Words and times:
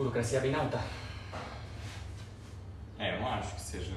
burocracia 0.00 0.40
bem 0.40 0.54
alta. 0.54 0.80
É, 2.98 3.16
eu 3.16 3.20
não 3.20 3.28
acho 3.28 3.54
que 3.54 3.60
seja 3.60 3.94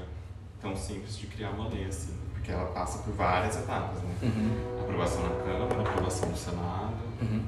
tão 0.62 0.76
simples 0.76 1.18
de 1.18 1.28
criar 1.28 1.52
uma 1.52 1.70
lei 1.70 1.86
assim, 1.86 2.14
porque 2.34 2.52
ela 2.52 2.66
passa 2.72 3.00
por 3.04 3.14
várias 3.14 3.56
etapas, 3.58 4.02
né? 4.02 4.16
Uhum. 4.22 4.82
Aprovação 4.82 5.24
na 5.24 5.44
Câmara, 5.44 5.82
aprovação 5.90 6.30
no 6.30 6.36
Senado, 6.38 6.94
Uhum. 7.22 7.46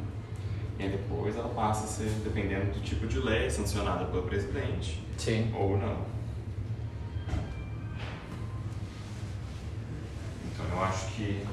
e 0.79 0.83
aí 0.83 0.89
depois 0.89 1.35
ela 1.35 1.49
passa 1.49 1.83
a 1.83 1.87
ser, 1.87 2.09
dependendo 2.23 2.71
do 2.71 2.81
tipo 2.81 3.07
de 3.07 3.19
lei, 3.19 3.49
sancionada 3.49 4.05
pelo 4.05 4.23
presidente 4.23 5.03
Sim. 5.17 5.53
ou 5.53 5.77
não. 5.77 5.97
Então 10.45 10.65
eu 10.71 10.83
acho 10.83 11.07
que 11.13 11.45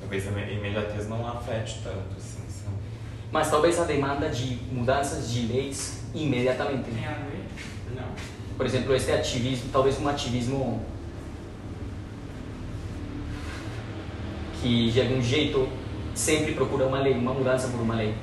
talvez 0.00 0.26
a 0.26 0.30
imediatez 0.40 1.08
não 1.08 1.26
afete 1.26 1.80
tanto, 1.84 2.16
assim? 2.16 2.45
Mas 3.30 3.50
talvez 3.50 3.78
a 3.78 3.84
demanda 3.84 4.28
de 4.28 4.58
mudanças 4.70 5.30
de 5.30 5.46
leis 5.46 6.04
imediatamente. 6.14 6.90
Tem 6.90 7.06
a 7.06 7.10
ver? 7.10 7.44
Não. 7.94 8.08
Por 8.56 8.64
exemplo, 8.64 8.94
este 8.94 9.12
ativismo, 9.12 9.70
talvez 9.72 10.00
um 10.00 10.08
ativismo 10.08 10.82
que 14.60 14.90
de 14.90 15.00
algum 15.00 15.20
jeito 15.22 15.68
sempre 16.14 16.54
procura 16.54 16.86
uma 16.86 16.98
lei, 16.98 17.12
uma 17.12 17.34
mudança 17.34 17.68
por 17.68 17.80
uma 17.80 17.94
lei. 17.94 18.14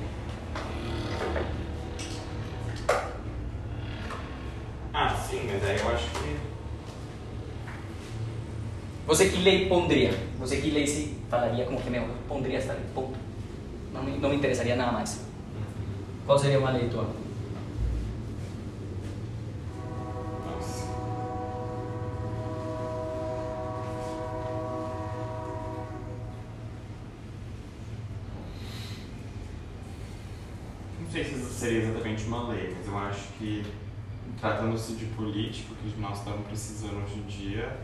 Ah, 4.92 5.16
sim, 5.28 5.40
mas 5.46 5.64
aí 5.64 5.78
eu 5.78 5.88
acho 5.88 6.06
que 6.10 6.36
Você 9.06 9.28
que 9.28 9.42
lei 9.42 9.68
pondria? 9.68 10.14
Você 10.38 10.56
que 10.56 10.70
lei 10.70 10.86
se 10.86 11.16
falaria 11.30 11.64
como 11.64 11.80
que 11.80 11.90
meu, 11.90 12.06
pondria 12.28 12.58
esta 12.58 12.72
lei, 12.72 12.82
ponto. 12.94 13.18
Não 13.94 14.02
me, 14.02 14.18
não 14.18 14.28
me 14.28 14.36
interessaria 14.36 14.76
nada 14.76 14.92
mais. 14.92 15.20
Qual 16.26 16.38
seria 16.38 16.58
uma 16.58 16.70
lei 16.72 16.88
tua? 16.88 17.08
Não 31.00 31.10
sei 31.10 31.24
se 31.24 31.38
seria 31.52 31.82
exatamente 31.82 32.24
uma 32.26 32.48
lei, 32.48 32.74
mas 32.76 32.86
eu 32.86 32.98
acho 32.98 33.28
que 33.38 33.64
tratando-se 34.40 34.94
de 34.94 35.06
político, 35.06 35.72
o 35.74 35.76
que 35.76 36.00
nós 36.00 36.18
estamos 36.18 36.46
precisando 36.46 37.02
hoje 37.04 37.18
em 37.18 37.26
dia 37.26 37.76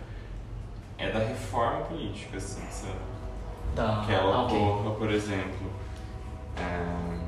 é 0.98 1.10
da 1.10 1.18
reforma 1.20 1.84
política, 1.86 2.36
assim, 2.36 2.62
sabe? 2.70 2.98
Da, 3.74 4.02
Que 4.04 4.12
ela 4.12 4.34
ah, 4.34 4.42
ok. 4.44 4.58
ocorra, 4.58 4.94
por 4.96 5.10
exemplo, 5.10 5.70
é, 6.56 7.18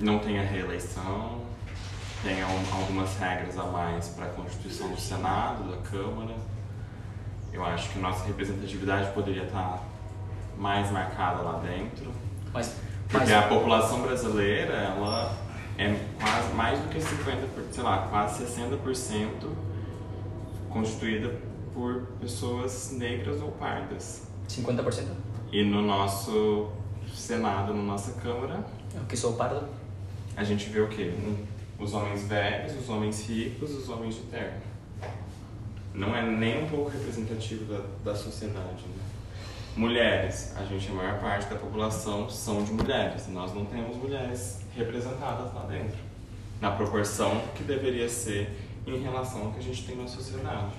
não 0.00 0.18
tenha 0.18 0.42
reeleição, 0.42 1.42
tenha 2.22 2.46
um- 2.46 2.74
algumas 2.80 3.16
regras 3.18 3.58
a 3.58 3.64
mais 3.64 4.08
para 4.08 4.26
a 4.26 4.28
constituição 4.30 4.88
do 4.88 5.00
Senado, 5.00 5.70
da 5.70 5.76
Câmara. 5.88 6.34
Eu 7.52 7.64
acho 7.64 7.90
que 7.90 7.98
nossa 7.98 8.24
representatividade 8.26 9.12
poderia 9.12 9.44
estar 9.44 9.80
mais 10.58 10.90
marcada 10.90 11.42
lá 11.42 11.60
dentro. 11.60 12.10
Mas, 12.52 12.76
Porque 13.08 13.18
mas 13.18 13.32
a 13.32 13.42
população 13.42 14.00
brasileira, 14.02 14.72
ela 14.72 15.36
é 15.78 15.94
quase 16.20 16.52
mais 16.54 16.78
do 16.80 16.88
que 16.88 16.98
50%, 17.00 17.48
por- 17.54 17.64
sei 17.72 17.82
lá, 17.84 18.06
quase 18.08 18.38
60% 18.44 19.50
constituída 20.70 21.32
por 21.72 22.02
pessoas 22.20 22.92
negras 22.92 23.40
ou 23.40 23.50
pardas. 23.52 24.22
50%? 24.48 25.08
E 25.52 25.62
no 25.64 25.82
nosso 25.82 26.70
Senado, 27.12 27.74
na 27.74 27.82
nossa 27.82 28.12
Câmara, 28.20 28.64
Eu 28.94 29.04
que 29.04 29.16
sou 29.16 29.34
pardo. 29.34 29.66
a 30.36 30.44
gente 30.44 30.68
vê 30.70 30.80
o 30.80 30.88
quê? 30.88 31.12
Os 31.78 31.92
homens 31.92 32.24
velhos, 32.24 32.76
os 32.76 32.88
homens 32.88 33.28
ricos, 33.28 33.70
os 33.72 33.88
homens 33.88 34.14
de 34.14 34.22
terno. 34.22 34.60
Não 35.92 36.14
é 36.14 36.22
nem 36.22 36.64
um 36.64 36.68
pouco 36.68 36.90
representativo 36.90 37.72
da, 37.72 37.84
da 38.04 38.16
sociedade. 38.16 38.82
Né? 38.82 39.02
Mulheres, 39.76 40.54
a 40.56 40.64
gente, 40.64 40.88
a 40.90 40.94
maior 40.94 41.20
parte 41.20 41.48
da 41.48 41.56
população 41.56 42.28
são 42.30 42.62
de 42.62 42.72
mulheres. 42.72 43.26
Nós 43.28 43.52
não 43.52 43.64
temos 43.64 43.96
mulheres 43.96 44.60
representadas 44.76 45.52
lá 45.52 45.66
dentro, 45.68 45.98
na 46.60 46.70
proporção 46.72 47.42
que 47.54 47.64
deveria 47.64 48.08
ser 48.08 48.56
em 48.86 49.02
relação 49.02 49.46
ao 49.46 49.52
que 49.52 49.58
a 49.58 49.62
gente 49.62 49.84
tem 49.86 49.96
na 49.96 50.06
sociedade. 50.06 50.72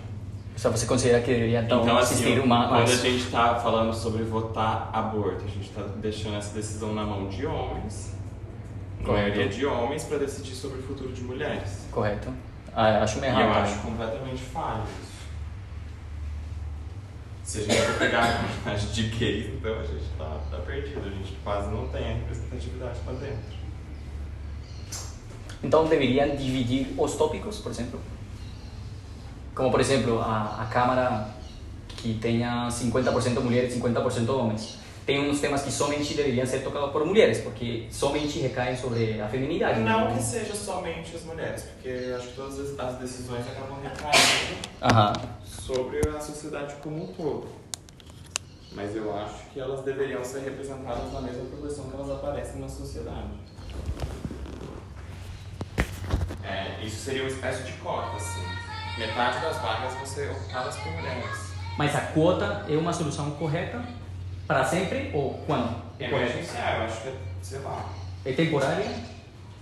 Só 0.55 0.69
você 0.71 0.85
considera 0.85 1.19
que 1.21 1.27
deveria 1.31 1.61
então, 1.61 1.83
Então, 1.83 1.97
assim, 1.97 2.13
existir 2.15 2.39
ó, 2.39 2.43
uma. 2.43 2.67
quando 2.69 2.83
a 2.83 2.95
gente 2.95 3.17
está 3.25 3.55
falando 3.55 3.93
sobre 3.93 4.23
votar 4.23 4.89
aborto, 4.93 5.43
a 5.43 5.47
gente 5.47 5.69
está 5.69 5.81
deixando 5.97 6.37
essa 6.37 6.53
decisão 6.53 6.93
na 6.93 7.03
mão 7.03 7.27
de 7.27 7.45
homens, 7.45 8.13
Correto. 9.03 9.11
maioria 9.29 9.49
de 9.49 9.65
homens, 9.65 10.05
para 10.05 10.17
decidir 10.19 10.55
sobre 10.55 10.79
o 10.79 10.83
futuro 10.83 11.11
de 11.11 11.21
mulheres. 11.23 11.85
Correto. 11.91 12.33
Ah, 12.73 13.03
acho 13.03 13.19
meio 13.19 13.33
E 13.33 13.35
eu 13.35 13.41
errado. 13.41 13.63
acho 13.63 13.79
completamente 13.79 14.41
falho 14.41 14.83
isso. 15.03 15.15
Se 17.43 17.59
a 17.59 17.61
gente 17.63 17.81
for 17.81 17.99
pegar 17.99 18.23
a 18.23 18.33
comunidade 18.37 18.93
de 18.93 19.03
gays, 19.09 19.53
então 19.53 19.79
a 19.79 19.83
gente 19.83 20.05
tá, 20.17 20.37
tá 20.49 20.57
perdido. 20.65 21.01
A 21.05 21.09
gente 21.09 21.35
quase 21.43 21.69
não 21.69 21.87
tem 21.89 22.03
a 22.11 22.13
representatividade 22.15 22.99
lá 23.05 23.13
dentro. 23.13 23.55
Então 25.63 25.85
deveriam 25.85 26.35
dividir 26.35 26.93
os 26.97 27.15
tópicos, 27.15 27.59
por 27.59 27.71
exemplo? 27.71 27.99
Como, 29.55 29.71
por 29.71 29.79
exemplo, 29.79 30.19
a, 30.21 30.63
a 30.63 30.65
Câmara 30.65 31.29
que 31.87 32.15
tenha 32.21 32.67
50% 32.69 33.39
mulheres 33.41 33.75
e 33.75 33.79
50% 33.79 34.29
homens. 34.29 34.77
Tem 35.05 35.29
uns 35.29 35.39
temas 35.39 35.61
que 35.61 35.71
somente 35.71 36.15
deveriam 36.15 36.45
ser 36.47 36.59
tocados 36.63 36.91
por 36.91 37.05
mulheres, 37.05 37.39
porque 37.39 37.87
somente 37.91 38.39
recaem 38.39 38.75
sobre 38.75 39.21
a 39.21 39.27
feminidade. 39.27 39.79
Não 39.79 40.11
que 40.15 40.21
seja 40.21 40.53
somente 40.55 41.15
as 41.15 41.23
mulheres, 41.23 41.61
porque 41.63 42.11
acho 42.17 42.27
que 42.29 42.33
todas 42.35 42.59
as- 42.59 42.79
as 42.79 42.95
decisões 42.97 43.45
acabam 43.47 43.77
recaindo 43.83 44.57
Aham. 44.81 45.13
sobre 45.45 45.99
a 46.09 46.19
sociedade 46.19 46.73
como 46.81 47.03
um 47.03 47.07
todo. 47.13 47.47
Mas 48.71 48.95
eu 48.95 49.15
acho 49.15 49.35
que 49.53 49.59
elas 49.59 49.81
deveriam 49.85 50.23
ser 50.25 50.39
representadas 50.39 51.13
na 51.13 51.21
mesma 51.21 51.45
proporção 51.45 51.85
que 51.85 51.95
elas 51.95 52.09
aparecem 52.09 52.59
na 52.59 52.67
sociedade. 52.67 53.29
É, 56.43 56.83
isso 56.83 56.97
seria 57.05 57.21
uma 57.23 57.29
espécie 57.29 57.63
de 57.63 57.71
cota, 57.73 58.15
assim. 58.17 58.41
Metade 58.97 59.41
das 59.41 59.57
vagas 59.57 59.93
vão 59.93 60.05
ser 60.05 60.31
ocupadas 60.31 60.77
por 60.77 60.91
mulheres. 60.93 61.53
Mas 61.77 61.95
a 61.95 62.01
quota 62.01 62.65
é 62.69 62.77
uma 62.77 62.93
solução 62.93 63.31
correta 63.31 63.83
para 64.47 64.63
sempre 64.63 65.11
ou 65.13 65.33
quando? 65.45 65.83
Emergencial, 65.99 66.77
eu 66.77 66.83
acho 66.83 67.01
que 67.01 67.07
é, 67.09 67.15
sei 67.41 67.59
lá. 67.59 67.89
É 68.23 68.31
temporária? 68.31 68.85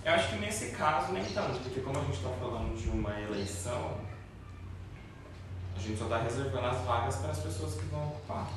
Eu 0.04 0.12
acho 0.12 0.28
que 0.28 0.36
nesse 0.36 0.70
caso 0.70 1.12
nem 1.12 1.24
tanto, 1.24 1.58
porque 1.60 1.80
como 1.80 1.98
a 1.98 2.02
gente 2.02 2.16
está 2.16 2.28
falando 2.28 2.76
de 2.80 2.88
uma 2.90 3.20
eleição, 3.20 3.94
a 5.76 5.80
gente 5.80 5.98
só 5.98 6.04
está 6.04 6.18
reservando 6.18 6.66
as 6.66 6.78
vagas 6.82 7.16
para 7.16 7.30
as 7.30 7.38
pessoas 7.38 7.74
que 7.74 7.86
vão 7.86 8.06
ocupar. 8.08 8.48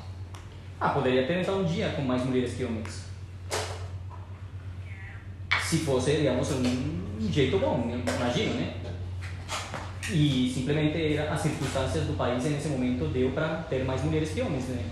Ah, 0.80 0.90
poderia 0.90 1.26
ter 1.26 1.40
então 1.40 1.60
um 1.60 1.64
dia 1.64 1.90
com 1.90 2.02
mais 2.02 2.22
mulheres 2.24 2.54
que 2.54 2.64
homens. 2.64 3.04
Se 5.60 5.78
fosse, 5.78 6.16
digamos, 6.16 6.52
um 6.52 7.28
jeito 7.32 7.58
bom, 7.58 7.90
imagino, 7.90 8.54
né? 8.54 8.74
E 10.10 10.50
simplesmente 10.54 11.14
era- 11.14 11.32
as 11.32 11.40
circunstâncias 11.40 12.06
do 12.06 12.16
país 12.16 12.42
nesse 12.44 12.68
momento 12.68 13.06
deu 13.12 13.30
para 13.32 13.62
ter 13.68 13.84
mais 13.84 14.02
mulheres 14.02 14.30
que 14.30 14.40
homens 14.40 14.64
né? 14.68 14.84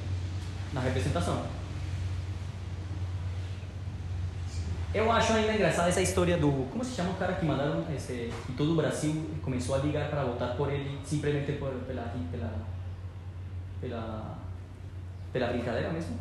na 0.72 0.80
representação. 0.80 1.42
Eu 4.94 5.10
acho 5.12 5.32
ainda 5.34 5.52
engraçada 5.54 5.88
essa 5.88 6.00
história 6.00 6.38
do. 6.38 6.50
Como 6.70 6.82
se 6.84 6.94
chama 6.94 7.10
o 7.10 7.14
cara 7.16 7.34
que 7.34 7.44
mandaram? 7.44 7.84
Esse, 7.94 8.30
que 8.46 8.52
todo 8.52 8.72
o 8.72 8.76
Brasil 8.76 9.30
começou 9.42 9.74
a 9.74 9.78
ligar 9.78 10.08
para 10.08 10.24
votar 10.24 10.56
por 10.56 10.72
ele 10.72 10.98
simplesmente 11.04 11.52
por, 11.52 11.70
pela, 11.86 12.02
pela, 12.30 12.52
pela, 13.80 14.38
pela 15.32 15.46
brincadeira 15.48 15.90
mesmo? 15.90 16.16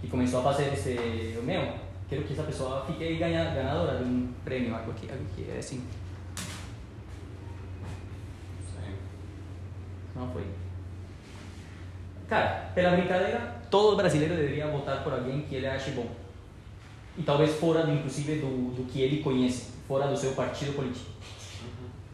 Que 0.00 0.08
começou 0.08 0.40
a 0.40 0.42
fazer 0.42 0.72
esse. 0.74 1.38
Meu, 1.42 1.72
quero 2.08 2.22
que 2.24 2.34
essa 2.34 2.42
pessoa 2.42 2.84
fique 2.86 3.14
ganha, 3.16 3.54
ganadora 3.54 3.96
de 3.98 4.04
um 4.04 4.28
prêmio, 4.44 4.74
algo 4.74 4.92
que, 4.92 5.10
algo 5.10 5.24
que 5.34 5.50
é 5.50 5.58
assim. 5.58 5.82
Não 10.16 10.28
foi. 10.30 10.44
Cara, 12.28 12.70
pela 12.74 12.96
brincadeira, 12.96 13.60
todo 13.70 13.96
brasileiro 13.96 14.34
deveria 14.34 14.66
votar 14.68 15.04
por 15.04 15.12
alguém 15.12 15.42
que 15.42 15.54
ele 15.54 15.66
ache 15.66 15.90
bom. 15.90 16.08
E 17.16 17.22
talvez 17.22 17.54
fora, 17.56 17.88
inclusive, 17.90 18.36
do, 18.36 18.74
do 18.74 18.84
que 18.90 19.00
ele 19.00 19.22
conhece, 19.22 19.72
fora 19.86 20.08
do 20.08 20.16
seu 20.16 20.32
partido 20.32 20.74
político. 20.74 21.06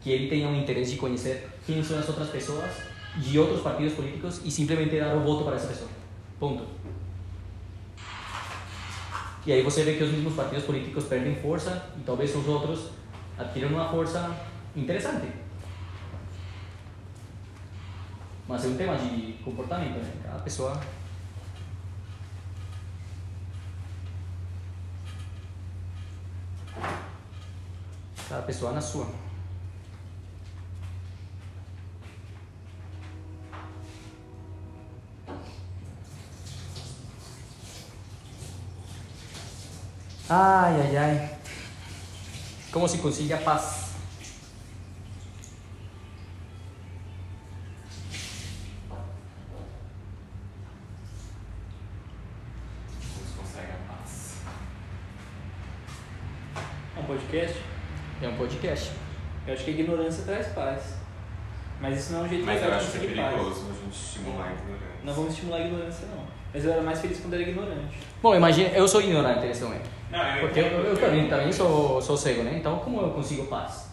Que 0.01 0.11
ele 0.11 0.29
tenha 0.29 0.47
um 0.47 0.55
interesse 0.55 0.91
de 0.91 0.97
conhecer 0.97 1.49
quem 1.65 1.83
são 1.83 1.97
as 1.97 2.07
outras 2.07 2.29
pessoas 2.29 2.71
de 3.17 3.37
outros 3.39 3.61
partidos 3.61 3.93
políticos 3.93 4.41
e 4.43 4.51
simplesmente 4.51 4.99
dar 4.99 5.15
o 5.15 5.21
voto 5.21 5.43
para 5.43 5.55
essa 5.55 5.67
pessoa. 5.67 5.89
Ponto. 6.39 6.63
E 9.45 9.51
aí 9.51 9.61
você 9.61 9.83
vê 9.83 9.95
que 9.95 10.03
os 10.03 10.11
mesmos 10.11 10.33
partidos 10.33 10.63
políticos 10.63 11.05
perdem 11.05 11.35
força 11.35 11.89
e 11.97 12.03
talvez 12.03 12.35
os 12.35 12.47
outros 12.47 12.89
adquiram 13.37 13.69
uma 13.69 13.89
força 13.89 14.35
interessante. 14.75 15.42
Mas 18.47 18.65
é 18.65 18.67
um 18.67 18.77
tema 18.77 18.97
de 18.97 19.33
comportamento, 19.43 19.97
né? 19.97 20.13
Cada 20.23 20.39
pessoa. 20.39 20.81
Cada 28.27 28.41
pessoa 28.43 28.71
na 28.73 28.81
sua. 28.81 29.07
Ai, 40.29 40.81
ai, 40.81 40.97
ai. 40.97 41.37
Como 42.71 42.87
se 42.87 42.97
consiga 42.97 43.37
paz? 43.37 43.82
Podcast? 57.33 57.59
É 58.21 58.27
um 58.27 58.35
podcast. 58.35 58.91
Eu 59.47 59.53
acho 59.55 59.63
que 59.63 59.71
a 59.71 59.73
ignorância 59.73 60.23
traz 60.23 60.47
paz. 60.49 60.93
Mas 61.81 61.99
isso 61.99 62.13
não 62.13 62.21
é 62.21 62.23
um 62.23 62.29
jeito 62.29 62.45
Mas 62.45 62.61
legal 62.61 62.69
eu 62.69 62.77
de 62.79 62.83
acho 62.83 62.91
que 62.91 62.97
é 62.97 63.01
conseguir 63.01 63.21
paz. 63.21 63.33
perigoso 63.33 63.65
a 63.65 63.83
gente 63.83 63.95
estimular 63.95 64.45
a 64.45 64.53
ignorância. 64.53 64.87
Não 65.03 65.13
vamos 65.13 65.33
estimular 65.33 65.57
a 65.57 65.61
ignorância, 65.61 66.07
não. 66.07 66.27
Mas 66.53 66.65
eu 66.65 66.71
era 66.71 66.81
mais 66.83 67.01
feliz 67.01 67.19
quando 67.19 67.33
era 67.33 67.41
ignorante. 67.41 67.97
Bom, 68.21 68.35
imagina, 68.35 68.69
eu 68.69 68.87
sou 68.87 69.01
ignorante 69.01 69.47
nesse 69.47 69.63
momento. 69.63 69.89
Não, 70.11 70.23
eu 70.23 70.41
Porque 70.41 70.59
eu, 70.59 70.67
entendo, 70.67 70.85
eu 70.85 70.97
também, 70.97 71.27
também 71.27 71.51
sou, 71.51 71.99
sou 71.99 72.15
cego, 72.15 72.43
né? 72.43 72.55
Então, 72.55 72.77
como 72.79 73.01
eu 73.01 73.09
consigo 73.09 73.47
paz? 73.47 73.89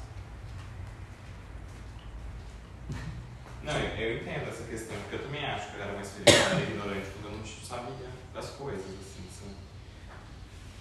Não, 3.64 3.72
eu, 3.72 3.96
eu 3.96 4.16
entendo 4.18 4.48
essa 4.48 4.64
questão, 4.64 4.96
porque 5.00 5.16
eu 5.16 5.22
também 5.22 5.44
acho 5.46 5.70
que 5.70 5.78
eu 5.78 5.82
era 5.82 5.92
mais 5.94 6.12
feliz 6.12 6.38
quando 6.38 6.60
era 6.60 6.70
ignorante, 6.70 7.06
quando 7.14 7.32
eu 7.32 7.38
não 7.38 7.46
sabia 7.46 8.06
das 8.34 8.50
coisas, 8.50 8.84
assim, 8.84 9.24
sabe? 9.32 9.54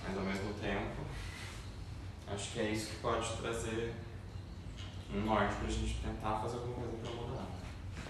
Mas 0.05 0.17
ao 0.17 0.23
mesmo 0.23 0.53
tempo, 0.55 1.09
acho 2.33 2.51
que 2.51 2.59
é 2.59 2.71
isso 2.71 2.91
que 2.91 2.95
pode 2.97 3.27
trazer 3.37 3.93
um 5.13 5.21
norte 5.21 5.55
pra 5.55 5.69
gente 5.69 5.95
tentar 5.95 6.39
fazer 6.39 6.57
alguma 6.57 6.75
coisa 6.75 6.97
pra 6.97 7.11
mudar. 7.11 7.47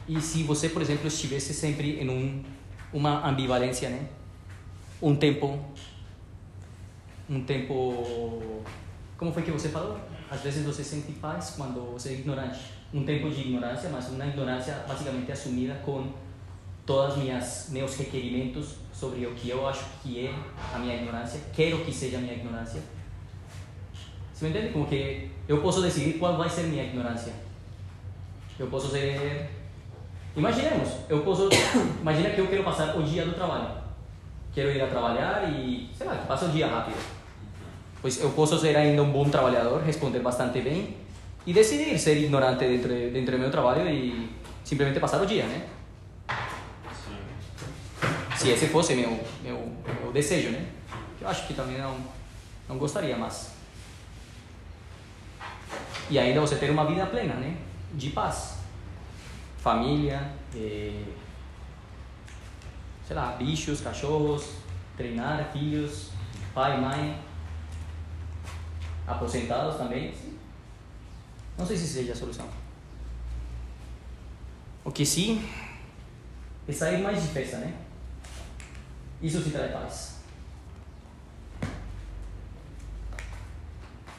E 0.07 0.21
se 0.21 0.43
você, 0.43 0.69
por 0.69 0.81
exemplo, 0.81 1.07
estivesse 1.07 1.53
sempre 1.53 1.99
em 1.99 2.09
um, 2.09 2.43
uma 2.91 3.27
ambivalência, 3.27 3.89
né? 3.89 4.07
Um 5.01 5.15
tempo. 5.15 5.63
Um 7.29 7.43
tempo. 7.43 8.63
Como 9.17 9.31
foi 9.31 9.43
que 9.43 9.51
você 9.51 9.69
falou? 9.69 9.99
Às 10.29 10.41
vezes 10.41 10.65
você 10.65 10.83
sente 10.83 11.11
paz 11.13 11.53
quando 11.55 11.93
você 11.93 12.09
é 12.09 12.13
ignorante. 12.13 12.59
Um 12.93 13.03
tempo 13.03 13.29
de 13.29 13.41
ignorância, 13.41 13.89
mas 13.89 14.09
uma 14.09 14.25
ignorância 14.25 14.83
basicamente 14.87 15.31
assumida 15.31 15.75
com 15.85 16.11
todos 16.85 17.17
minhas 17.17 17.69
meus 17.69 17.95
requerimentos 17.97 18.77
sobre 18.91 19.23
o 19.27 19.35
que 19.35 19.49
eu 19.49 19.67
acho 19.67 19.85
que 20.01 20.25
é 20.25 20.33
a 20.73 20.79
minha 20.79 20.95
ignorância, 20.95 21.39
quero 21.53 21.85
que 21.85 21.93
seja 21.93 22.17
a 22.17 22.19
minha 22.19 22.33
ignorância. 22.33 22.81
Você 24.33 24.45
me 24.45 24.51
entende? 24.51 24.73
Como 24.73 24.87
que 24.87 25.29
eu 25.49 25.57
posso 25.57 25.81
decidir 25.81 26.17
qual 26.17 26.37
vai 26.37 26.49
ser 26.49 26.63
minha 26.63 26.83
ignorância. 26.83 27.33
Eu 28.57 28.67
posso 28.67 28.89
ser 28.89 29.49
Imaginemos, 30.35 30.89
eu 31.09 31.19
posso. 31.21 31.49
Imagina 32.01 32.29
que 32.29 32.39
eu 32.39 32.47
quero 32.47 32.63
passar 32.63 32.95
o 32.95 33.03
dia 33.03 33.25
do 33.25 33.33
trabalho. 33.33 33.67
Quero 34.53 34.71
ir 34.71 34.81
a 34.81 34.87
trabalhar 34.87 35.51
e, 35.51 35.89
sei 35.95 36.07
lá, 36.07 36.15
que 36.15 36.27
passe 36.27 36.45
o 36.45 36.49
dia 36.49 36.67
rápido. 36.67 36.97
Pois 38.01 38.21
eu 38.21 38.29
posso 38.29 38.57
ser 38.57 38.75
ainda 38.75 39.03
um 39.03 39.11
bom 39.11 39.29
trabalhador, 39.29 39.81
responder 39.81 40.19
bastante 40.19 40.61
bem 40.61 40.95
e 41.45 41.51
decidir 41.51 41.99
ser 41.99 42.17
ignorante 42.17 42.65
dentro, 42.65 42.89
dentro 42.89 43.35
do 43.35 43.39
meu 43.39 43.51
trabalho 43.51 43.89
e 43.89 44.29
simplesmente 44.63 44.99
passar 44.99 45.21
o 45.21 45.25
dia, 45.25 45.43
né? 45.43 45.67
Se 48.37 48.49
esse 48.49 48.67
fosse 48.67 48.95
meu, 48.95 49.19
meu, 49.43 49.69
meu 50.01 50.11
desejo, 50.13 50.51
né? 50.51 50.65
Eu 51.19 51.27
acho 51.27 51.45
que 51.45 51.53
também 51.53 51.77
não, 51.77 51.97
não 52.69 52.77
gostaria, 52.77 53.17
mas. 53.17 53.58
E 56.09 56.17
ainda 56.17 56.41
você 56.41 56.55
ter 56.55 56.71
uma 56.71 56.85
vida 56.85 57.05
plena, 57.05 57.35
né? 57.35 57.57
De 57.93 58.09
paz. 58.09 58.57
Família, 59.57 60.33
eh, 60.55 61.03
sei 63.05 63.15
lá, 63.15 63.33
bichos, 63.33 63.81
cachorros, 63.81 64.55
treinar, 64.97 65.51
filhos, 65.51 66.11
pai, 66.53 66.79
mãe, 66.79 67.19
aposentados 69.05 69.77
também. 69.77 70.13
Não 71.57 71.65
sei 71.65 71.77
se 71.77 71.87
seja 71.87 72.13
a 72.13 72.15
solução. 72.15 72.47
O 74.83 74.91
que 74.91 75.05
sim 75.05 75.47
é 76.67 76.71
sair 76.71 77.01
mais 77.01 77.21
de 77.21 77.27
festa, 77.29 77.57
né? 77.57 77.73
Isso 79.21 79.43
se 79.43 79.51
traz 79.51 79.71
paz. 79.71 80.19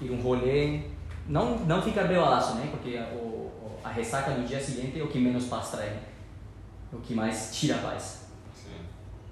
Ir 0.01 0.11
um 0.11 0.21
rolê, 0.21 0.83
não, 1.31 1.61
não 1.61 1.81
ficar 1.81 2.09
bebalaço, 2.09 2.57
né? 2.57 2.69
Porque 2.71 2.97
a, 2.97 3.05
o, 3.15 3.79
a 3.85 3.89
ressaca 3.89 4.33
no 4.33 4.47
dia 4.47 4.61
seguinte 4.61 4.99
é 4.99 5.03
o 5.03 5.09
que 5.09 5.21
menos 5.21 5.47
paz 5.47 5.71
traz, 5.71 5.93
né? 5.93 6.03
O 6.93 6.99
que 6.99 7.15
mais 7.15 7.55
tira 7.55 7.77
a 7.77 7.79
paz. 7.79 8.27
Sim. 8.53 8.81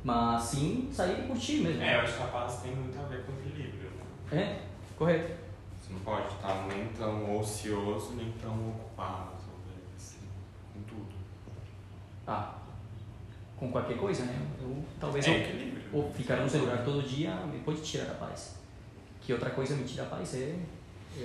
Mas 0.05 0.43
sim 0.43 0.89
sair 0.93 1.25
e 1.25 1.27
curtir 1.27 1.61
mesmo. 1.61 1.83
É, 1.83 1.97
eu 1.97 2.01
acho 2.03 2.17
que 2.17 2.23
a 2.23 2.27
paz 2.27 2.61
tem 2.63 2.75
muito 2.75 2.97
a 2.99 3.03
ver 3.03 3.25
com 3.25 3.33
equilíbrio. 3.33 3.91
Né? 4.31 4.39
É, 4.41 4.63
correto. 4.97 5.33
Você 5.81 5.93
não 5.93 6.01
pode 6.01 6.29
estar 6.29 6.69
nem 6.69 6.87
tão 6.89 7.37
ocioso, 7.37 8.13
nem 8.15 8.31
tão 8.41 8.69
ocupado, 8.69 9.33
assim, 9.97 10.19
com 10.73 10.81
tudo. 10.83 11.09
Ah, 12.29 12.55
com 13.57 13.73
qualquer 13.73 13.97
coisa, 13.97 14.25
né? 14.25 14.39
Eu, 14.61 14.85
talvez 15.01 15.27
é 15.27 15.31
eu, 15.31 15.41
equilíbrio. 15.41 15.83
ou 15.93 16.13
ficar 16.13 16.37
no 16.37 16.49
celular 16.49 16.85
todo 16.85 17.03
dia 17.03 17.35
me 17.47 17.59
pode 17.59 17.81
tirar 17.81 18.13
a 18.13 18.15
paz. 18.15 18.57
Que 19.21 19.33
outra 19.33 19.51
coisa 19.51 19.75
me 19.75 19.83
tira 19.83 20.05
a 20.05 20.07
paz 20.07 20.35
é 20.37 20.55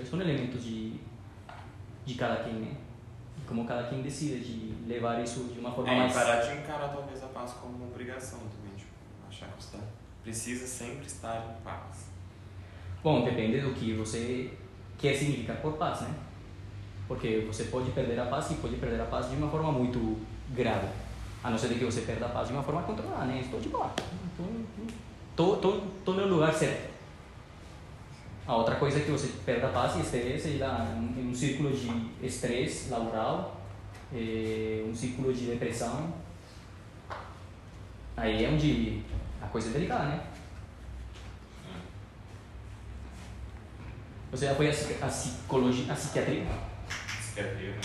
são 0.10 0.20
elementos 0.22 0.64
de, 0.64 0.94
de 2.06 2.16
cada 2.16 2.44
quem, 2.44 2.54
né? 2.54 2.76
E 3.38 3.42
como 3.48 3.66
cada 3.66 3.84
quem 3.90 4.02
decide 4.02 4.40
de 4.40 4.88
levar 4.88 5.22
isso 5.24 5.46
de 5.54 5.60
uma 5.60 5.72
forma 5.72 5.92
É, 5.92 5.98
mais... 5.98 6.14
parar 6.14 6.42
de 6.42 6.58
encarar 6.58 6.90
talvez 6.90 7.24
a 7.24 7.28
paz 7.28 7.52
como 7.54 7.76
uma 7.76 7.88
obrigação 7.88 8.40
também, 8.40 8.76
tipo, 8.78 8.92
achar 9.30 9.48
que 9.48 9.64
você 9.64 9.78
tá- 9.78 9.84
precisa 10.24 10.66
sempre 10.68 11.06
estar 11.06 11.58
em 11.60 11.64
paz. 11.64 12.08
Bom, 13.04 13.24
depende 13.26 13.60
do 13.60 13.74
que 13.74 13.94
você 13.94 14.54
quer 14.98 15.14
significar 15.16 15.58
por 15.58 15.74
paz, 15.74 16.02
né? 16.02 16.14
Porque 17.08 17.44
você 17.46 17.66
pode 17.66 17.92
perder 17.92 18.18
a 18.20 18.26
paz 18.26 18.50
e 18.52 18.56
pode 18.56 18.78
perder 18.78 19.02
a 19.02 19.06
paz 19.06 19.30
de 19.30 19.36
uma 19.36 19.50
forma 19.50 19.72
muito 19.72 20.18
grave. 20.52 20.88
A 21.44 21.50
não 21.50 21.58
ser 21.58 21.68
de 21.68 21.76
que 21.76 21.84
você 21.84 22.02
perda 22.02 22.28
a 22.28 22.30
paz 22.30 22.48
de 22.48 22.54
uma 22.54 22.64
forma 22.64 22.82
controlada, 22.84 23.26
né? 23.26 23.42
Estou 23.42 23.60
de 23.60 23.68
boa. 23.68 23.92
Estou, 25.32 25.56
estou, 25.56 25.88
estou 26.00 26.14
no 26.14 26.28
lugar 26.28 26.54
certo. 26.54 26.93
A 28.46 28.56
outra 28.56 28.76
coisa 28.76 29.00
é 29.00 29.02
que 29.02 29.12
você 29.12 29.28
perda 29.46 29.68
a 29.68 29.72
paz 29.72 29.96
e 29.96 30.02
esteja 30.02 30.38
sei 30.38 30.58
lá, 30.58 30.86
em 30.98 31.30
um 31.30 31.34
círculo 31.34 31.72
de 31.72 32.12
estresse 32.22 32.90
laboral, 32.90 33.62
eh, 34.14 34.84
um 34.86 34.94
círculo 34.94 35.34
de 35.34 35.46
depressão. 35.46 36.14
Aí 38.18 38.44
é 38.44 38.50
onde 38.50 39.02
a 39.42 39.48
coisa 39.48 39.70
é 39.70 39.74
delicada, 39.74 40.06
né? 40.06 40.24
Você 44.32 44.48
já 44.48 44.56
foi 44.56 44.68
a, 44.68 44.72
a 44.72 45.08
psicologia, 45.08 45.94
a 45.94 45.96
psiquiatria? 45.96 46.46
Psiquiatria, 47.20 47.70
né? 47.70 47.82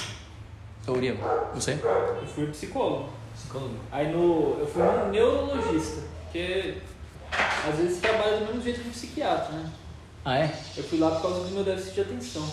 Uriel, 0.89 1.17
você? 1.55 1.73
Eu 1.73 2.27
fui 2.27 2.47
psicólogo. 2.47 3.11
Psicólogo. 3.35 3.77
Aí 3.93 4.11
no, 4.11 4.59
eu 4.59 4.67
fui 4.67 4.83
um 4.83 5.11
neurologista, 5.11 6.03
que 6.33 6.79
às 7.31 7.77
vezes 7.77 8.01
trabalha 8.01 8.39
do 8.39 8.47
mesmo 8.47 8.63
jeito 8.63 8.81
que 8.81 8.89
um 8.89 8.93
psiquiatra, 8.93 9.53
né? 9.53 9.71
Ah, 10.25 10.39
é? 10.39 10.53
Eu 10.77 10.85
fui 10.85 10.99
lá 10.99 11.11
por 11.13 11.23
causa 11.23 11.45
do 11.45 11.51
meu 11.51 11.65
déficit 11.65 11.95
de 11.95 12.01
atenção. 12.03 12.49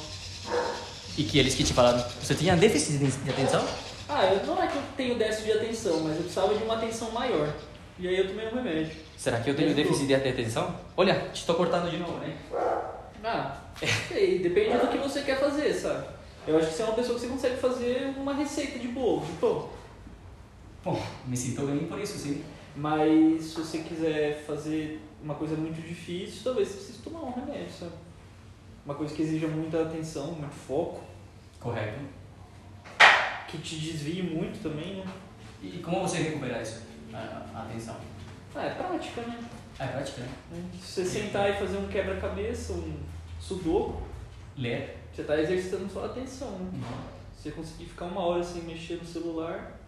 E 1.17 1.23
que 1.23 1.39
eles 1.39 1.55
que 1.55 1.63
te 1.63 1.73
falaram, 1.73 2.03
você 2.21 2.35
tinha 2.35 2.55
déficit 2.55 2.97
de 2.97 3.29
atenção? 3.29 3.65
Ah, 4.07 4.25
eu, 4.25 4.45
não 4.45 4.61
é 4.61 4.67
que 4.67 4.75
eu 4.75 4.83
tenho 4.95 5.17
déficit 5.17 5.45
de 5.45 5.51
atenção, 5.53 6.01
mas 6.01 6.15
eu 6.15 6.23
precisava 6.23 6.53
de 6.53 6.63
uma 6.63 6.75
atenção 6.75 7.11
maior. 7.11 7.53
E 7.97 8.07
aí 8.07 8.17
eu 8.17 8.27
tomei 8.27 8.47
um 8.47 8.55
remédio. 8.55 8.91
Será 9.17 9.39
que 9.39 9.49
eu 9.49 9.55
tenho 9.55 9.73
déficit 9.73 10.07
de 10.07 10.15
atenção? 10.15 10.75
Olha, 10.95 11.29
te 11.33 11.39
estou 11.39 11.55
cortando 11.55 11.89
de 11.89 11.97
novo, 11.97 12.17
né? 12.19 12.35
Ah, 13.23 13.57
sei, 14.07 14.39
depende 14.39 14.77
do 14.77 14.87
que 14.87 14.97
você 14.97 15.21
quer 15.21 15.39
fazer, 15.39 15.73
sabe? 15.73 16.05
Eu 16.47 16.57
acho 16.57 16.67
que 16.67 16.73
você 16.75 16.83
é 16.83 16.85
uma 16.85 16.93
pessoa 16.93 17.15
que 17.15 17.25
você 17.25 17.31
consegue 17.31 17.57
fazer 17.57 18.13
uma 18.17 18.33
receita 18.33 18.77
de 18.77 18.87
bolo, 18.87 19.25
de 19.25 19.31
pão. 19.33 19.69
Bom, 20.83 21.01
me 21.25 21.35
sinto 21.35 21.65
bem 21.65 21.79
por 21.87 21.99
isso, 21.99 22.19
sim. 22.19 22.43
Mas 22.75 23.45
se 23.45 23.55
você 23.55 23.79
quiser 23.79 24.43
fazer 24.45 24.99
uma 25.25 25.33
coisa 25.33 25.55
muito 25.55 25.81
difícil, 25.81 26.41
talvez 26.43 26.67
você 26.67 26.75
precise 26.75 26.99
tomar 26.99 27.21
um 27.21 27.31
remédio, 27.33 27.71
sabe? 27.71 27.93
Uma 28.85 28.93
coisa 28.93 29.13
que 29.15 29.23
exija 29.23 29.47
muita 29.47 29.81
atenção, 29.81 30.33
muito 30.33 30.53
foco, 30.53 31.03
Correto. 31.59 31.99
que 33.47 33.57
te 33.57 33.77
desvie 33.77 34.21
muito 34.21 34.61
também, 34.61 34.97
né? 34.97 35.05
E 35.63 35.79
como 35.79 36.01
você 36.01 36.19
recupera 36.19 36.61
isso? 36.61 36.83
A, 37.11 37.63
atenção? 37.67 37.95
Ah, 38.53 38.65
é 38.65 38.75
prática, 38.75 39.21
né? 39.23 39.43
É 39.79 39.87
prática, 39.87 40.21
né? 40.21 40.29
Se 40.79 41.03
você 41.03 41.05
sentar 41.05 41.49
e 41.49 41.57
fazer 41.57 41.77
um 41.77 41.87
quebra-cabeça, 41.87 42.73
um 42.73 42.99
sudoku, 43.39 44.03
Ler. 44.55 44.95
você 45.11 45.21
está 45.21 45.41
exercitando 45.41 45.91
sua 45.91 46.05
atenção, 46.05 46.51
né? 46.59 46.69
Se 47.35 47.49
você 47.49 47.51
conseguir 47.51 47.85
ficar 47.85 48.05
uma 48.05 48.21
hora 48.21 48.43
sem 48.43 48.61
mexer 48.61 48.97
no 48.97 49.05
celular, 49.05 49.79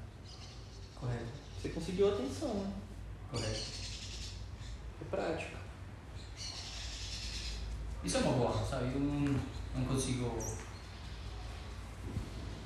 Correto. 0.96 1.25
você 1.62 1.70
conseguiu 1.70 2.10
a 2.10 2.13
atenção, 2.15 2.56
né? 2.56 2.72
Correto. 3.32 3.87
É 5.01 5.06
prática. 5.10 5.58
Isso 8.04 8.18
é 8.18 8.20
uma 8.22 8.34
boa, 8.34 8.66
sabe? 8.66 8.94
Eu 8.94 9.00
não, 9.00 9.39
Não 9.75 9.86
consigo. 9.86 10.38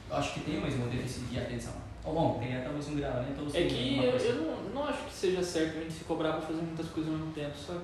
Eu 0.09 0.15
acho 0.17 0.33
que 0.33 0.39
tem 0.41 0.59
mesmo 0.61 0.85
um 0.85 0.89
déficit 0.89 1.25
de 1.27 1.39
atenção. 1.39 1.73
Ou 2.03 2.13
bom, 2.13 2.39
tem 2.39 2.61
talvez 2.61 2.88
um 2.89 2.95
grau, 2.95 3.13
né? 3.21 3.33
Todos 3.38 3.53
É 3.55 3.59
têm 3.59 3.69
que 3.69 4.03
eu, 4.03 4.11
coisa. 4.11 4.25
eu 4.25 4.35
não, 4.41 4.63
não 4.73 4.83
acho 4.85 5.03
que 5.05 5.13
seja 5.13 5.43
certo 5.43 5.77
a 5.77 5.81
gente 5.81 5.93
se 5.93 6.03
cobrar 6.03 6.33
pra 6.33 6.41
fazer 6.41 6.61
muitas 6.61 6.88
coisas 6.89 7.11
ao 7.11 7.17
mesmo 7.19 7.33
tempo, 7.33 7.55
sabe? 7.57 7.81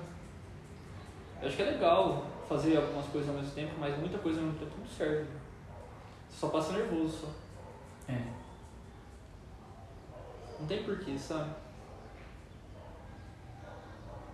Eu 1.40 1.48
acho 1.48 1.56
que 1.56 1.62
é 1.62 1.66
legal 1.70 2.26
fazer 2.48 2.76
algumas 2.76 3.06
coisas 3.06 3.30
ao 3.30 3.36
mesmo 3.36 3.52
tempo, 3.52 3.72
mas 3.78 3.96
muita 3.98 4.18
coisa 4.18 4.40
ao 4.40 4.46
mesmo 4.46 4.58
tempo 4.58 4.72
não 4.78 4.86
serve. 4.86 5.24
Você 6.28 6.38
só 6.40 6.48
passa 6.48 6.72
nervoso 6.72 7.18
só. 7.20 8.12
É. 8.12 8.22
Não 10.60 10.66
tem 10.66 10.82
porquê, 10.82 11.16
sabe? 11.16 11.50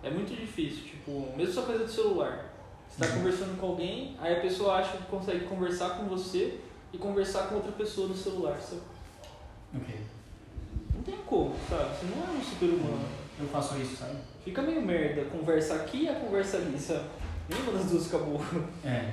É 0.05 0.09
muito 0.11 0.35
difícil, 0.35 0.83
tipo, 0.83 1.11
mesmo 1.35 1.51
essa 1.51 1.61
coisa 1.63 1.83
do 1.83 1.91
celular. 1.91 2.45
Você 2.87 3.03
tá 3.03 3.09
Uhum. 3.11 3.17
conversando 3.23 3.59
com 3.59 3.65
alguém, 3.67 4.15
aí 4.19 4.37
a 4.37 4.39
pessoa 4.39 4.75
acha 4.75 4.97
que 4.97 5.03
consegue 5.05 5.45
conversar 5.45 5.97
com 5.97 6.05
você 6.05 6.59
e 6.93 6.97
conversar 6.97 7.47
com 7.49 7.55
outra 7.55 7.71
pessoa 7.71 8.07
no 8.07 8.15
celular, 8.15 8.57
sabe? 8.61 8.81
Ok. 9.75 9.95
Não 10.93 11.01
tem 11.01 11.17
como, 11.25 11.55
sabe? 11.67 11.89
Você 11.97 12.05
não 12.05 12.23
é 12.23 12.37
um 12.37 12.41
super 12.41 12.69
humano. 12.69 13.05
Eu 13.39 13.47
faço 13.47 13.75
isso, 13.81 13.95
sabe? 13.97 14.15
Fica 14.43 14.61
meio 14.61 14.81
merda, 14.81 15.25
conversa 15.25 15.75
aqui 15.75 16.03
e 16.03 16.09
a 16.09 16.15
conversa 16.15 16.57
ali, 16.57 16.77
sabe? 16.79 17.09
Nenhuma 17.49 17.73
das 17.73 17.85
duas 17.89 18.07
acabou. 18.07 18.39
É. 18.85 19.11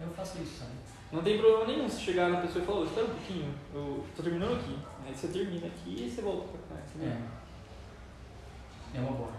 Eu 0.00 0.08
faço 0.10 0.38
isso, 0.42 0.58
sabe? 0.60 0.70
Não 1.10 1.22
tem 1.22 1.38
problema 1.38 1.64
nenhum 1.66 1.88
você 1.88 1.98
chegar 2.00 2.28
na 2.30 2.40
pessoa 2.42 2.62
e 2.62 2.66
falar, 2.66 2.80
"Ô, 2.80 2.84
espera 2.84 3.06
um 3.06 3.10
pouquinho, 3.10 3.54
eu 3.74 4.04
tô 4.14 4.22
terminando 4.22 4.54
aqui. 4.60 4.78
Aí 5.06 5.14
você 5.14 5.28
termina 5.28 5.66
aqui 5.66 6.04
e 6.04 6.10
você 6.10 6.20
volta 6.20 6.46
pra 6.48 6.76
cá, 6.76 6.82
entendeu? 6.94 7.10
É. 7.16 7.47
É 8.94 9.00
uma 9.00 9.12
boa. 9.12 9.32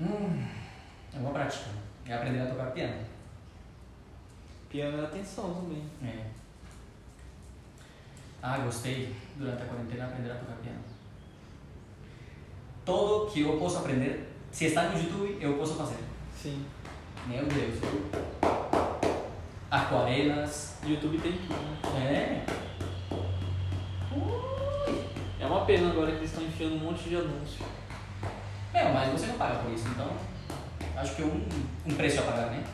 Hum, 0.00 0.46
é 1.14 1.18
uma 1.18 1.30
prática. 1.30 1.70
É 2.06 2.14
aprender 2.14 2.40
a 2.40 2.46
tocar 2.46 2.72
piano. 2.72 3.06
Piano 4.68 5.02
é 5.02 5.04
atenção 5.04 5.54
também. 5.54 5.84
É. 6.02 6.26
Ah, 8.42 8.58
gostei 8.58 9.14
durante 9.36 9.62
a 9.62 9.66
quarentena 9.66 10.06
aprender 10.06 10.32
a 10.32 10.36
tocar 10.36 10.56
piano. 10.56 10.82
Tudo 12.84 13.30
que 13.30 13.42
eu 13.42 13.56
posso 13.58 13.78
aprender, 13.78 14.28
se 14.50 14.66
está 14.66 14.88
no 14.88 14.98
YouTube, 14.98 15.38
eu 15.40 15.56
posso 15.56 15.74
fazer. 15.76 15.98
Sim. 16.36 16.66
Meu 17.26 17.46
Deus. 17.46 17.78
Aquarelas. 19.70 20.78
YouTube 20.84 21.18
tem 21.18 21.32
tudo, 21.32 21.94
né? 21.94 22.44
É. 22.48 22.71
É 25.52 25.54
uma 25.54 25.66
pena 25.66 25.90
agora 25.90 26.10
que 26.12 26.16
eles 26.16 26.30
estão 26.30 26.42
enfiando 26.42 26.76
um 26.76 26.78
monte 26.78 27.10
de 27.10 27.14
anúncio. 27.14 27.62
Meu, 28.72 28.88
mas 28.88 29.12
você 29.12 29.26
não 29.26 29.34
paga 29.34 29.56
por 29.56 29.70
isso, 29.70 29.86
então 29.88 30.08
acho 30.96 31.14
que 31.14 31.20
é 31.20 31.26
um, 31.26 31.46
um 31.84 31.94
preço 31.94 32.20
a 32.20 32.22
pagar, 32.22 32.46
né? 32.46 32.64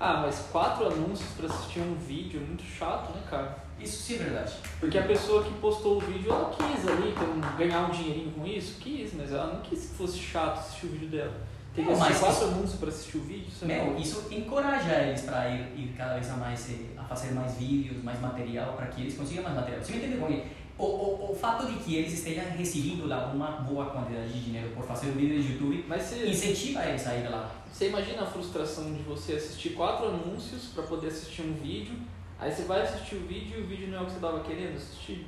Ah, 0.00 0.22
mas 0.24 0.48
quatro 0.50 0.86
anúncios 0.86 1.28
pra 1.36 1.46
assistir 1.46 1.80
um 1.80 1.94
vídeo 1.94 2.40
é 2.42 2.46
muito 2.46 2.62
chato, 2.64 3.14
né, 3.14 3.22
cara? 3.28 3.58
Isso 3.78 4.02
sim 4.02 4.14
é 4.14 4.18
verdade. 4.18 4.54
Porque 4.80 4.96
a 4.96 5.02
pessoa 5.02 5.44
que 5.44 5.52
postou 5.60 5.98
o 5.98 6.00
vídeo, 6.00 6.32
ela 6.32 6.50
quis 6.50 6.88
ali 6.88 7.14
ganhar 7.58 7.80
um 7.80 7.90
dinheirinho 7.90 8.32
com 8.32 8.46
isso, 8.46 8.80
quis, 8.80 9.12
mas 9.12 9.30
ela 9.30 9.52
não 9.52 9.60
quis 9.60 9.80
que 9.90 9.94
fosse 9.94 10.18
chato 10.18 10.58
assistir 10.58 10.86
o 10.86 10.88
vídeo 10.88 11.08
dela. 11.08 11.34
Tem 11.74 11.84
que 11.84 11.92
assistir 11.92 12.18
quatro 12.18 12.36
isso- 12.36 12.44
anúncios 12.54 12.80
pra 12.80 12.88
assistir 12.88 13.16
o 13.18 13.20
vídeo, 13.20 13.50
sabe? 13.50 13.74
Meu, 13.74 13.98
isso 13.98 14.26
encoraja 14.30 14.92
eles 15.02 15.20
para 15.20 15.50
ir, 15.50 15.60
ir 15.76 15.94
cada 15.98 16.14
vez 16.14 16.30
a 16.30 16.36
mais 16.36 16.70
eh, 16.70 16.98
a 16.98 17.04
fazer 17.04 17.32
mais 17.32 17.56
vídeos, 17.58 18.02
mais 18.02 18.18
material, 18.20 18.72
para 18.72 18.86
que 18.86 19.02
eles 19.02 19.16
consigam 19.18 19.42
mais 19.44 19.54
material. 19.54 19.82
Você 19.82 19.92
me 19.92 19.98
entende 19.98 20.16
como 20.16 20.42
o, 20.78 20.84
o, 20.84 21.32
o 21.32 21.34
fato 21.34 21.66
de 21.66 21.78
que 21.78 21.96
eles 21.96 22.12
estejam 22.12 22.44
recebendo 22.56 23.06
lá 23.06 23.26
uma 23.26 23.50
boa 23.62 23.86
quantidade 23.86 24.32
de 24.32 24.44
dinheiro 24.44 24.70
por 24.74 24.84
fazer 24.84 25.08
um 25.08 25.12
vídeo 25.12 25.42
de 25.42 25.52
YouTube 25.52 25.84
Mas 25.86 26.02
você, 26.02 26.26
incentiva 26.26 26.84
eles 26.84 27.06
a 27.06 27.16
ir 27.16 27.28
lá. 27.28 27.50
você 27.70 27.88
imagina 27.88 28.22
a 28.22 28.26
frustração 28.26 28.92
de 28.92 29.02
você 29.02 29.34
assistir 29.34 29.70
quatro 29.70 30.08
anúncios 30.08 30.70
pra 30.74 30.82
poder 30.84 31.08
assistir 31.08 31.42
um 31.42 31.52
vídeo, 31.54 31.94
aí 32.38 32.50
você 32.50 32.62
vai 32.62 32.82
assistir 32.82 33.16
o 33.16 33.26
vídeo 33.26 33.60
e 33.60 33.62
o 33.62 33.66
vídeo 33.66 33.88
não 33.88 33.98
é 33.98 34.02
o 34.02 34.06
que 34.06 34.12
você 34.12 34.20
tava 34.20 34.40
querendo 34.40 34.76
assistir? 34.76 35.26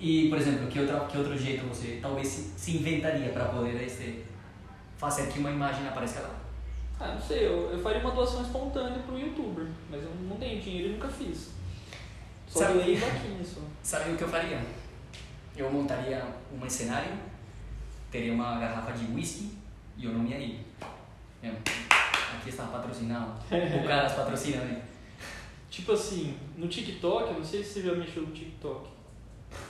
E, 0.00 0.28
por 0.28 0.38
exemplo, 0.38 0.68
que, 0.68 0.78
outra, 0.78 1.00
que 1.06 1.18
outro 1.18 1.36
jeito 1.36 1.66
você 1.66 1.98
talvez 2.00 2.28
se, 2.28 2.52
se 2.56 2.76
inventaria 2.76 3.30
para 3.30 3.46
poder 3.46 3.82
este, 3.82 4.24
fazer 4.96 5.26
que 5.28 5.40
uma 5.40 5.50
imagem 5.50 5.88
apareça 5.88 6.20
lá? 6.20 6.38
Ah, 7.00 7.14
não 7.14 7.20
sei, 7.20 7.46
eu, 7.46 7.70
eu 7.70 7.78
faria 7.78 8.00
uma 8.00 8.10
doação 8.10 8.42
espontânea 8.42 8.98
pro 9.04 9.18
youtuber, 9.18 9.66
mas 9.90 10.02
eu 10.02 10.10
não 10.28 10.36
tenho 10.36 10.60
dinheiro 10.60 10.90
e 10.90 10.92
nunca 10.92 11.08
fiz. 11.08 11.50
Sabe- 12.48 12.94
vaquinha 12.96 13.44
só. 13.44 13.60
Sabe 13.82 14.12
o 14.12 14.16
que 14.16 14.22
eu 14.22 14.28
faria? 14.28 14.60
Eu 15.56 15.70
montaria 15.70 16.24
um 16.52 16.68
cenário, 16.68 17.12
teria 18.10 18.32
uma 18.32 18.58
garrafa 18.58 18.92
de 18.92 19.12
whisky 19.12 19.50
e 19.96 20.06
o 20.06 20.12
nome 20.12 20.34
aí. 20.34 20.66
É, 21.42 21.48
Aqui 22.36 22.50
está 22.50 22.64
patrocinado. 22.64 23.32
O 23.50 23.86
Caras 23.86 24.12
patrocina, 24.12 24.62
né? 24.64 24.82
Tipo 25.70 25.92
assim, 25.92 26.36
no 26.56 26.68
TikTok, 26.68 27.28
eu 27.32 27.38
não 27.38 27.44
sei 27.44 27.62
se 27.62 27.74
você 27.74 27.82
já 27.82 27.94
mexeu 27.94 28.22
no 28.22 28.32
TikTok. 28.32 28.88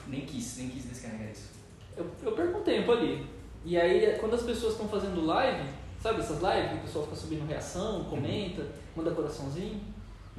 Nem 0.07 0.21
quis, 0.21 0.57
nem 0.57 0.69
quis 0.69 0.85
descarregar 0.85 1.31
isso. 1.31 1.49
Eu, 1.95 2.09
eu 2.23 2.31
perco 2.33 2.59
um 2.59 2.63
tempo 2.63 2.91
ali. 2.91 3.25
E 3.65 3.77
aí, 3.79 4.17
quando 4.19 4.35
as 4.35 4.43
pessoas 4.43 4.73
estão 4.73 4.87
fazendo 4.87 5.25
live, 5.25 5.69
sabe 6.01 6.21
essas 6.21 6.41
lives 6.41 6.69
que 6.71 6.77
o 6.77 6.81
pessoal 6.81 7.05
fica 7.05 7.15
subindo 7.17 7.47
reação, 7.47 8.05
comenta, 8.05 8.65
manda 8.95 9.11
coraçãozinho? 9.11 9.81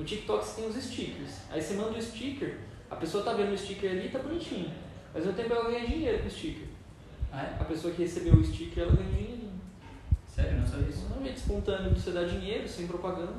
No 0.00 0.07
TikTok 0.07 0.42
você 0.42 0.62
tem 0.62 0.71
os 0.71 0.83
stickers. 0.83 1.30
Aí 1.50 1.61
você 1.61 1.75
manda 1.75 1.90
o 1.99 2.00
sticker, 2.02 2.57
a 2.90 2.97
pessoa 2.97 3.23
tá 3.23 3.35
vendo 3.35 3.52
o 3.52 3.59
sticker 3.59 3.90
ali 3.90 4.07
e 4.07 4.09
tá 4.09 4.19
bonitinho. 4.19 4.73
Mas 5.12 5.26
no 5.26 5.35
tempo 5.35 5.52
ela 5.52 5.71
ganha 5.71 5.87
dinheiro 5.87 6.21
com 6.21 6.26
o 6.26 6.30
sticker. 6.30 6.69
Ah, 7.30 7.42
é? 7.42 7.57
A 7.61 7.64
pessoa 7.64 7.92
que 7.92 8.00
recebeu 8.02 8.33
o 8.33 8.42
sticker, 8.42 8.85
ela 8.85 8.97
ganha 8.97 9.11
dinheirinho. 9.11 9.61
Sério? 10.26 10.59
Não 10.59 10.66
sabia 10.66 10.88
Isso 10.88 11.00
isso. 11.00 11.09
não 11.11 11.16
é 11.16 11.21
um 11.21 11.25
jeito 11.25 11.37
espontâneo 11.37 11.90
você 11.95 12.12
dar 12.12 12.25
dinheiro, 12.26 12.66
sem 12.66 12.87
propaganda. 12.87 13.35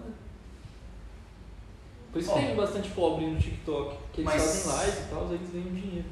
Por 2.11 2.21
isso 2.21 2.31
tem 2.31 2.55
bastante 2.55 2.89
pobre 2.91 3.25
no 3.25 3.39
TikTok. 3.39 3.97
Que 4.13 4.21
eles 4.21 4.31
Mas- 4.31 4.43
fazem 4.43 4.71
live 4.77 5.01
e 5.01 5.09
tal, 5.09 5.33
eles 5.33 5.49
ganham 5.51 5.73
dinheiro. 5.73 6.07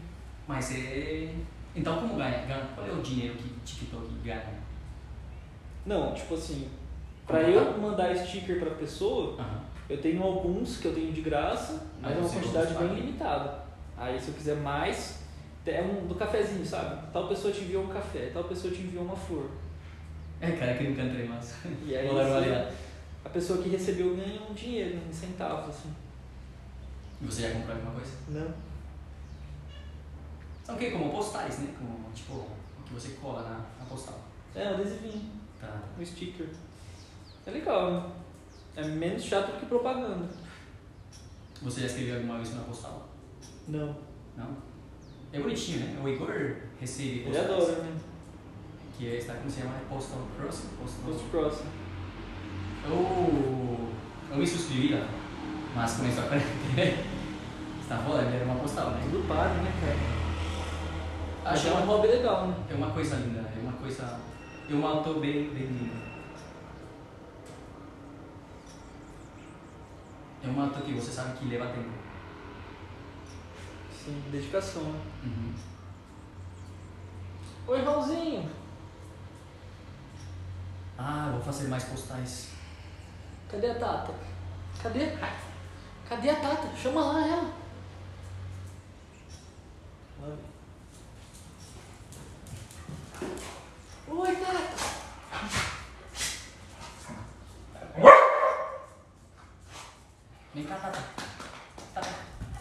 Mas 0.47 0.71
é. 0.73 1.35
Então, 1.75 1.97
como 1.99 2.15
ganha? 2.15 2.39
ganha? 2.47 2.67
Qual 2.73 2.87
é 2.87 2.91
o 2.91 3.01
dinheiro 3.03 3.35
que 3.35 3.49
TikTok 3.63 4.07
ganha? 4.23 4.51
Não, 5.85 6.11
tipo 6.15 6.33
assim, 6.33 6.67
pra 7.27 7.43
eu 7.43 7.77
mandar 7.77 8.15
sticker 8.17 8.59
pra 8.59 8.71
pessoa. 8.71 9.37
Eu 9.89 9.99
tenho 9.99 10.21
alguns 10.21 10.77
que 10.77 10.87
eu 10.87 10.93
tenho 10.93 11.11
de 11.11 11.21
graça, 11.21 11.87
mas 11.99 12.15
é 12.15 12.19
uma 12.19 12.29
quantidade 12.29 12.73
compra 12.73 12.87
bem 12.89 12.97
limitada. 12.97 13.63
Aí 13.97 14.19
se 14.19 14.27
eu 14.29 14.33
quiser 14.35 14.55
mais, 14.57 15.19
é 15.65 15.81
um 15.81 16.07
do 16.07 16.15
cafezinho, 16.15 16.65
sabe? 16.65 17.11
Tal 17.11 17.27
pessoa 17.27 17.51
te 17.53 17.61
enviou 17.61 17.83
um 17.83 17.89
café, 17.89 18.29
tal 18.33 18.43
pessoa 18.43 18.73
te 18.73 18.81
enviou 18.81 19.03
uma 19.03 19.15
flor. 19.15 19.49
É, 20.39 20.51
cara, 20.51 20.75
que 20.75 20.83
nunca 20.85 21.01
entrei 21.03 21.27
mais. 21.27 21.55
E 21.85 21.95
aí 21.95 22.07
a 23.25 23.29
pessoa 23.29 23.61
que 23.61 23.69
recebeu 23.69 24.15
ganha 24.15 24.41
um 24.49 24.53
dinheiro, 24.53 24.97
em 25.09 25.13
centavos, 25.13 25.69
assim. 25.75 25.93
E 27.21 27.25
você 27.25 27.41
já 27.43 27.51
comprou 27.51 27.75
alguma 27.75 27.93
coisa? 27.95 28.11
Não. 28.29 28.53
São 30.63 30.75
o 30.75 30.77
quê? 30.77 30.91
Como 30.91 31.11
postais, 31.11 31.59
né? 31.59 31.73
Como, 31.77 32.11
tipo, 32.13 32.33
o 32.33 32.83
que 32.85 32.93
você 32.93 33.09
cola 33.21 33.41
na, 33.41 33.57
na 33.79 33.85
postal. 33.89 34.19
É, 34.55 34.69
um 34.69 34.73
adesivinho, 34.75 35.29
Tá. 35.59 35.81
um 35.99 36.05
sticker. 36.05 36.47
É 37.45 37.51
legal, 37.51 37.91
né? 37.91 38.03
É 38.79 38.87
menos 38.87 39.23
chato 39.23 39.51
do 39.51 39.59
que 39.59 39.65
propaganda. 39.65 40.25
Você 41.61 41.81
já 41.81 41.87
escreveu 41.87 42.15
alguma 42.15 42.37
vez 42.37 42.55
na 42.55 42.61
postal? 42.61 43.09
Não. 43.67 43.93
Não? 44.37 44.55
É 45.33 45.39
bonitinho, 45.41 45.79
né? 45.79 46.01
O 46.01 46.07
Igor 46.07 46.55
recebe 46.79 47.09
Ele 47.09 47.23
postais. 47.25 47.45
adora, 47.51 47.71
né? 47.83 47.97
Que 48.97 49.09
é, 49.09 49.15
está, 49.17 49.33
como 49.33 49.49
se 49.49 49.59
chama? 49.59 49.73
É 49.75 49.93
Postal 49.93 50.21
Cross? 50.37 50.63
Postal... 50.79 51.03
Post 51.05 51.25
próximo. 51.29 51.69
Eu, 52.85 53.89
eu 54.31 54.37
me 54.37 54.47
suscrevi 54.47 54.93
lá, 54.93 55.05
mas 55.75 55.97
começou 55.97 56.23
a 56.23 56.27
quarentena. 56.27 57.03
Está 57.81 57.97
foda, 57.97 58.21
ele 58.23 58.35
era 58.37 58.45
uma 58.45 58.55
postal, 58.55 58.91
né? 58.91 59.01
Tudo 59.03 59.27
pago, 59.27 59.55
né, 59.61 59.73
cara? 59.81 59.97
Mas 61.43 61.53
Achei 61.53 61.71
é 61.71 61.73
um 61.73 61.77
uma, 61.83 61.85
hobby 61.85 62.07
legal, 62.07 62.47
né? 62.47 62.55
é 62.69 62.73
uma 62.75 62.91
coisa 62.91 63.15
linda, 63.17 63.41
é 63.41 63.59
uma 63.61 63.73
coisa... 63.73 64.19
É 64.69 64.73
um 64.73 64.85
autor 64.87 65.19
bem, 65.19 65.49
bem 65.49 65.63
lindo. 65.63 66.08
É 70.43 70.47
um 70.47 70.63
ato 70.63 70.81
que 70.81 70.93
você 70.93 71.11
sabe 71.11 71.37
que 71.37 71.45
leva 71.45 71.67
tempo. 71.67 71.89
Sim, 73.91 74.23
dedicação, 74.31 74.83
né? 74.83 75.01
Uhum. 75.23 75.53
Oi, 77.67 77.83
Raulzinho! 77.83 78.49
Ah, 80.97 81.29
vou 81.31 81.41
fazer 81.41 81.67
mais 81.67 81.83
postais. 81.83 82.51
Cadê 83.49 83.71
a 83.71 83.75
Tata? 83.79 84.13
Cadê? 84.81 85.11
Cadê 86.07 86.29
a 86.29 86.35
Tata? 86.35 86.75
Chama 86.75 87.01
lá 87.01 87.27
ela. 87.27 87.53
Oi, 94.07 94.35
Tata. 94.35 94.59
Vem 100.53 100.63
cá, 100.65 100.75
Tata. 100.75 100.99
Tata. 101.93 102.09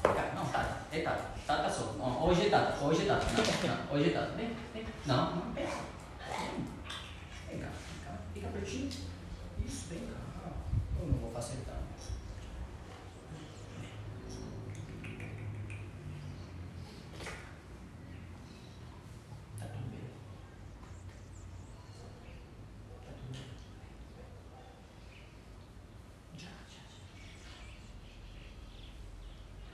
Vem 0.02 0.14
cá. 0.14 0.32
Não, 0.34 0.46
Tata. 0.46 0.76
É 0.92 1.00
Tata. 1.00 1.24
Tata 1.46 1.70
só. 1.70 1.92
Não, 1.94 2.26
hoje 2.28 2.46
é 2.46 2.50
Tata. 2.50 2.84
Hoje 2.84 3.02
é 3.02 3.06
Tata. 3.06 3.26
Não, 3.26 3.76
não. 3.76 3.94
Hoje 3.94 4.10
é 4.10 4.12
Tata. 4.12 4.32
Vem, 4.36 4.56
vem. 4.72 4.86
Não, 5.06 5.36
não, 5.36 5.52
pensa. 5.52 5.78
Vem 7.50 7.58
cá. 7.58 7.68
Vem 7.94 8.04
cá. 8.04 8.12
Fica 8.34 8.48
pertinho. 8.48 8.90
Isso. 9.66 9.88
pra 11.32 11.38
acertar. 11.38 11.74
Tá 19.58 19.66
tudo 19.66 19.90
bem. 19.90 20.00
Tá 23.04 23.12
tudo 23.16 23.32
bem. 23.32 23.44
Já, 26.36 26.48
já, 26.68 26.82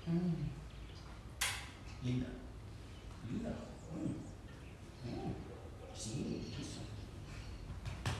já. 0.06 0.12
Hum. 0.12 0.54
Linda. 2.04 2.26
Linda. 3.30 3.54
Hum. 3.96 4.14
Hum. 5.06 5.32
Sim, 5.96 6.42
isso. 6.60 6.80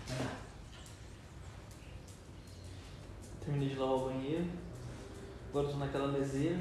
Vai 0.09 0.19
lá. 0.21 0.33
Terminei 3.45 3.69
de 3.69 3.75
lavar 3.77 3.97
o 3.97 4.05
banheiro. 4.07 4.47
Agora 5.51 5.67
estou 5.67 5.81
naquela 5.81 6.09
meseira. 6.09 6.59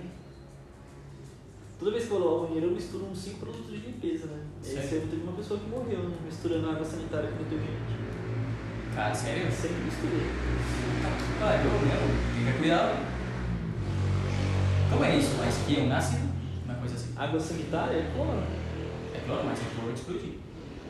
Toda 1.80 1.92
vez 1.92 2.06
que 2.06 2.12
eu 2.12 2.20
vou 2.20 2.27
lavar 2.27 2.44
o 2.44 2.48
banheiro, 2.48 2.68
eu 2.68 2.75
misturo 2.75 3.06
uns 3.06 3.20
5 3.20 3.39
produtos 3.39 3.72
de 3.72 3.77
limpeza, 3.77 4.25
né? 4.25 4.46
Esse 4.62 4.74
Sério? 4.74 5.01
ano 5.03 5.12
teve 5.12 5.24
uma 5.24 5.34
pessoa 5.34 5.60
que 5.60 5.70
morreu, 5.70 6.10
né? 6.10 6.18
Misturando 6.25 6.70
água 6.70 6.84
sanitária 6.86 7.32
com 7.32 7.38
detergente. 7.38 8.03
Cara, 8.94 9.15
sério? 9.15 9.46
Eu 9.46 9.51
sempre 9.51 9.82
misturei. 9.84 10.27
Ah, 11.42 11.56
eu, 11.56 11.72
meu, 11.72 12.48
fica 12.48 12.58
cuidado. 12.60 13.13
Como 14.92 15.06
é 15.06 15.18
isso? 15.18 15.36
Mas 15.39 15.58
que 15.65 15.80
é 15.80 15.84
um 15.84 15.94
ácido? 15.94 16.32
Água 17.24 17.39
sanitária 17.39 17.98
é 17.98 18.12
cloro. 18.13 18.44
É 19.15 19.20
cloro, 19.25 19.44
mas 19.46 19.60
é 19.60 19.65
cloro 19.75 19.94
de 19.94 20.00
explodir. 20.00 20.34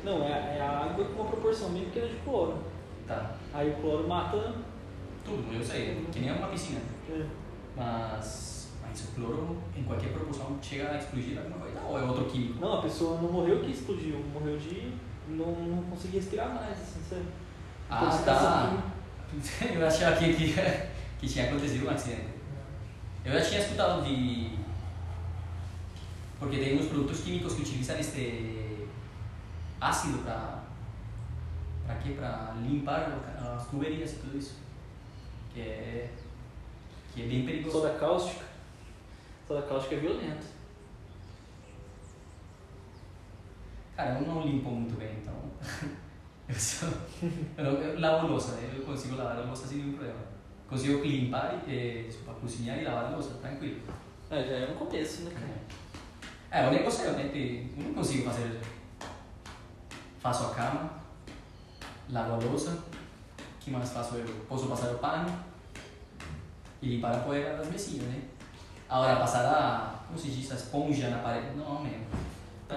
Não, 0.04 0.24
é, 0.24 0.58
é 0.58 0.62
a 0.62 0.86
água 0.86 1.06
com 1.06 1.22
uma 1.22 1.30
proporção 1.30 1.70
bem 1.70 1.86
pequena 1.86 2.08
de 2.08 2.16
cloro. 2.18 2.58
Tá. 3.08 3.36
Aí 3.54 3.70
o 3.72 3.76
cloro 3.76 4.08
mata. 4.08 4.56
Tudo, 5.24 5.54
eu 5.54 5.64
sei. 5.64 6.06
Que 6.12 6.20
nem 6.20 6.32
uma 6.32 6.48
piscina. 6.48 6.82
é, 7.10 7.26
Mas, 7.76 8.72
mas 8.82 9.00
o 9.02 9.08
cloro, 9.14 9.58
em 9.78 9.84
qualquer 9.84 10.12
proporção, 10.12 10.58
chega 10.62 10.92
a 10.92 10.98
explodir 10.98 11.38
alguma 11.38 11.58
coisa. 11.60 11.80
Ou 11.88 12.00
é 12.00 12.04
outro 12.04 12.26
químico? 12.26 12.60
Não, 12.60 12.80
a 12.80 12.82
pessoa 12.82 13.22
não 13.22 13.32
morreu 13.32 13.60
que 13.62 13.72
explodiu, 13.72 14.20
morreu 14.34 14.58
de. 14.58 14.92
não, 15.30 15.46
não 15.54 15.84
conseguia 15.84 16.20
respirar 16.20 16.50
mais, 16.54 16.72
assim, 16.72 17.02
sabe? 17.10 17.24
Ah, 17.90 18.04
Intoxicação 18.04 18.52
tá. 18.52 18.68
química. 18.68 18.94
Eu 19.80 19.88
achava 19.88 20.16
que, 20.18 20.34
que, 20.34 20.54
que 21.20 21.28
tinha 21.28 21.46
acontecido 21.46 21.88
um 21.88 21.90
acidente. 21.92 22.28
Eu 23.26 23.32
já 23.34 23.42
tinha 23.42 23.62
escutado 23.62 24.04
de. 24.04 24.53
Porque 26.44 26.58
tem 26.58 26.78
uns 26.78 26.88
produtos 26.88 27.22
químicos 27.22 27.54
que 27.54 27.62
utilizam 27.62 27.98
este 27.98 28.86
ácido 29.80 30.18
para. 30.26 30.62
Para 31.86 31.96
quê? 31.96 32.16
Para 32.20 32.54
limpar 32.62 33.18
as 33.56 33.68
tuberias 33.68 34.12
e 34.12 34.16
tudo 34.18 34.38
isso. 34.38 34.58
Que 35.54 35.62
é. 35.62 36.10
Que 37.14 37.24
é 37.24 37.28
bem 37.28 37.46
perigoso. 37.46 37.80
Soda 37.80 37.94
cáustica. 37.98 38.46
Soda 39.48 39.62
cáustica 39.62 39.96
é 39.96 40.00
violento. 40.00 40.46
Cara, 43.96 44.20
eu 44.20 44.28
não 44.28 44.42
limpo 44.46 44.70
muito 44.70 44.98
bem, 44.98 45.20
então. 45.22 45.34
eu, 46.50 46.56
só, 46.56 46.88
eu, 47.58 48.00
lavo 48.02 48.28
louça, 48.34 48.56
né? 48.56 48.74
eu 48.76 48.84
consigo 48.84 49.16
lavar 49.16 49.38
a 49.38 49.46
louça 49.46 49.66
sem 49.66 49.78
nenhum 49.78 49.94
problema. 49.94 50.20
Consigo 50.68 51.02
limpar, 51.06 51.64
eh, 51.70 52.04
desculpa, 52.06 52.34
cozinhar 52.42 52.80
e 52.80 52.84
lavar 52.84 53.06
a 53.06 53.10
louça, 53.12 53.36
tranquilo. 53.36 53.80
É, 54.30 54.44
já 54.44 54.56
é 54.56 54.68
no 54.68 54.76
começo, 54.76 55.22
né, 55.24 55.32
cara? 55.32 55.46
É, 55.46 55.83
o 56.62 56.72
negócio 56.72 57.02
é 57.02 57.04
realmente. 57.06 57.72
Eu 57.78 57.84
não 57.84 57.94
consigo 57.94 58.26
fazer. 58.26 58.62
Faço 60.20 60.46
a 60.46 60.50
cama, 60.56 60.90
lavo 62.10 62.34
a 62.34 62.38
louça, 62.38 62.78
que 63.60 63.72
mais 63.72 63.90
faço? 63.90 64.16
Eu 64.16 64.46
posso 64.48 64.68
passar 64.68 64.92
o 64.92 65.00
pano 65.00 65.28
e 66.82 66.96
limpar 66.96 67.16
a 67.16 67.20
poeira 67.20 67.58
das 67.58 67.68
mesinhas, 67.68 68.06
né? 68.06 68.22
Agora, 68.90 69.16
passar 69.18 69.46
a. 69.46 70.04
Como 70.08 70.20
se 70.20 70.30
diz? 70.30 70.52
A 70.52 70.56
esponja 70.56 71.10
na 71.10 71.18
parede. 71.18 71.56
Não, 71.58 71.82
mesmo. 71.82 72.06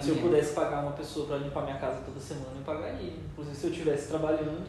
Se 0.01 0.11
eu 0.11 0.17
pudesse 0.17 0.55
pagar 0.55 0.83
uma 0.83 0.93
pessoa 0.93 1.27
pra 1.27 1.37
limpar 1.39 1.63
minha 1.63 1.79
casa 1.79 2.03
toda 2.05 2.21
semana, 2.21 2.53
eu 2.57 2.63
pagaria. 2.63 3.13
Inclusive, 3.33 3.57
se 3.57 3.67
eu 3.67 3.71
estivesse 3.71 4.09
trabalhando, 4.09 4.67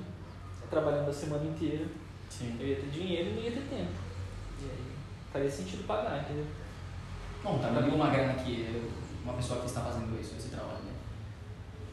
trabalhando 0.69 1.10
a 1.10 1.13
semana 1.13 1.43
inteira, 1.45 1.86
Sim. 2.29 2.58
eu 2.60 2.67
ia 2.67 2.75
ter 2.75 2.89
dinheiro 2.89 3.29
e 3.29 3.34
não 3.34 3.41
ia 3.41 3.51
ter 3.51 3.67
tempo. 3.69 3.91
E 4.62 4.65
aí, 4.65 4.86
faria 5.32 5.49
sentido 5.49 5.86
pagar, 5.86 6.21
entendeu? 6.21 6.45
Bom, 7.43 7.60
também 7.60 7.93
uma 7.93 8.10
grana 8.10 8.34
que 8.34 8.91
uma 9.23 9.34
pessoa 9.34 9.60
que 9.60 9.65
está 9.67 9.82
fazendo 9.82 10.19
isso, 10.19 10.36
esse 10.38 10.50
trabalho, 10.50 10.80
né? 10.84 10.93